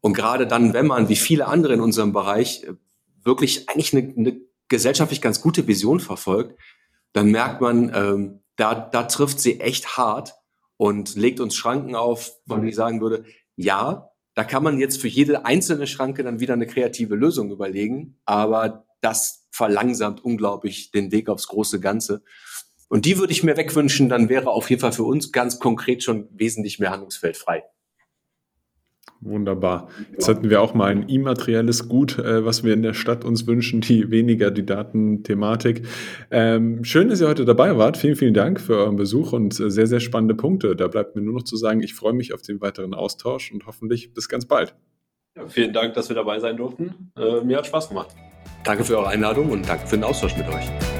Und 0.00 0.14
gerade 0.14 0.46
dann, 0.46 0.72
wenn 0.72 0.86
man, 0.86 1.08
wie 1.08 1.16
viele 1.16 1.46
andere 1.46 1.74
in 1.74 1.80
unserem 1.80 2.12
Bereich, 2.12 2.64
äh, 2.64 2.74
wirklich 3.22 3.68
eigentlich 3.68 3.94
eine, 3.94 4.14
eine 4.16 4.40
gesellschaftlich 4.68 5.20
ganz 5.20 5.40
gute 5.40 5.66
Vision 5.66 6.00
verfolgt, 6.00 6.58
dann 7.12 7.30
merkt 7.30 7.60
man, 7.60 7.92
ähm, 7.94 8.40
da, 8.56 8.74
da 8.74 9.02
trifft 9.04 9.40
sie 9.40 9.60
echt 9.60 9.96
hart 9.96 10.34
und 10.76 11.16
legt 11.16 11.40
uns 11.40 11.54
Schranken 11.54 11.94
auf, 11.94 12.32
von 12.46 12.60
denen 12.60 12.68
ich 12.68 12.76
sagen 12.76 13.00
würde, 13.00 13.24
ja, 13.56 14.10
da 14.34 14.44
kann 14.44 14.62
man 14.62 14.78
jetzt 14.78 15.00
für 15.00 15.08
jede 15.08 15.44
einzelne 15.44 15.86
Schranke 15.86 16.22
dann 16.22 16.40
wieder 16.40 16.54
eine 16.54 16.66
kreative 16.66 17.16
Lösung 17.16 17.50
überlegen, 17.50 18.18
aber 18.24 18.86
das 19.00 19.48
verlangsamt 19.50 20.24
unglaublich 20.24 20.90
den 20.92 21.10
Weg 21.12 21.28
aufs 21.28 21.48
große 21.48 21.80
Ganze. 21.80 22.22
Und 22.88 23.04
die 23.04 23.18
würde 23.18 23.32
ich 23.32 23.42
mir 23.42 23.56
wegwünschen, 23.56 24.08
dann 24.08 24.28
wäre 24.28 24.50
auf 24.50 24.70
jeden 24.70 24.80
Fall 24.80 24.92
für 24.92 25.04
uns 25.04 25.32
ganz 25.32 25.58
konkret 25.58 26.02
schon 26.02 26.28
wesentlich 26.32 26.78
mehr 26.78 26.90
Handlungsfeld 26.90 27.36
frei. 27.36 27.64
Wunderbar. 29.22 29.88
Jetzt 30.12 30.28
hatten 30.28 30.48
wir 30.48 30.62
auch 30.62 30.72
mal 30.72 30.90
ein 30.90 31.02
immaterielles 31.02 31.88
Gut, 31.88 32.18
äh, 32.18 32.44
was 32.44 32.64
wir 32.64 32.72
in 32.72 32.82
der 32.82 32.94
Stadt 32.94 33.22
uns 33.22 33.46
wünschen, 33.46 33.82
die 33.82 34.10
weniger 34.10 34.50
die 34.50 34.64
Datenthematik. 34.64 35.82
Ähm, 36.30 36.84
schön, 36.84 37.08
dass 37.08 37.20
ihr 37.20 37.28
heute 37.28 37.44
dabei 37.44 37.76
wart. 37.76 37.98
Vielen, 37.98 38.16
vielen 38.16 38.32
Dank 38.32 38.60
für 38.60 38.76
euren 38.76 38.96
Besuch 38.96 39.34
und 39.34 39.60
äh, 39.60 39.70
sehr, 39.70 39.86
sehr 39.86 40.00
spannende 40.00 40.34
Punkte. 40.34 40.74
Da 40.74 40.88
bleibt 40.88 41.16
mir 41.16 41.22
nur 41.22 41.34
noch 41.34 41.44
zu 41.44 41.56
sagen, 41.56 41.82
ich 41.82 41.94
freue 41.94 42.14
mich 42.14 42.32
auf 42.32 42.40
den 42.40 42.62
weiteren 42.62 42.94
Austausch 42.94 43.52
und 43.52 43.66
hoffentlich 43.66 44.14
bis 44.14 44.28
ganz 44.30 44.46
bald. 44.46 44.74
Ja, 45.36 45.46
vielen 45.48 45.74
Dank, 45.74 45.92
dass 45.94 46.08
wir 46.08 46.16
dabei 46.16 46.38
sein 46.38 46.56
durften. 46.56 47.12
Äh, 47.16 47.42
mir 47.42 47.58
hat 47.58 47.66
Spaß 47.66 47.90
gemacht. 47.90 48.16
Danke 48.64 48.84
für 48.84 48.96
eure 48.96 49.08
Einladung 49.08 49.50
und 49.50 49.68
danke 49.68 49.86
für 49.86 49.96
den 49.96 50.04
Austausch 50.04 50.36
mit 50.36 50.48
euch. 50.48 50.99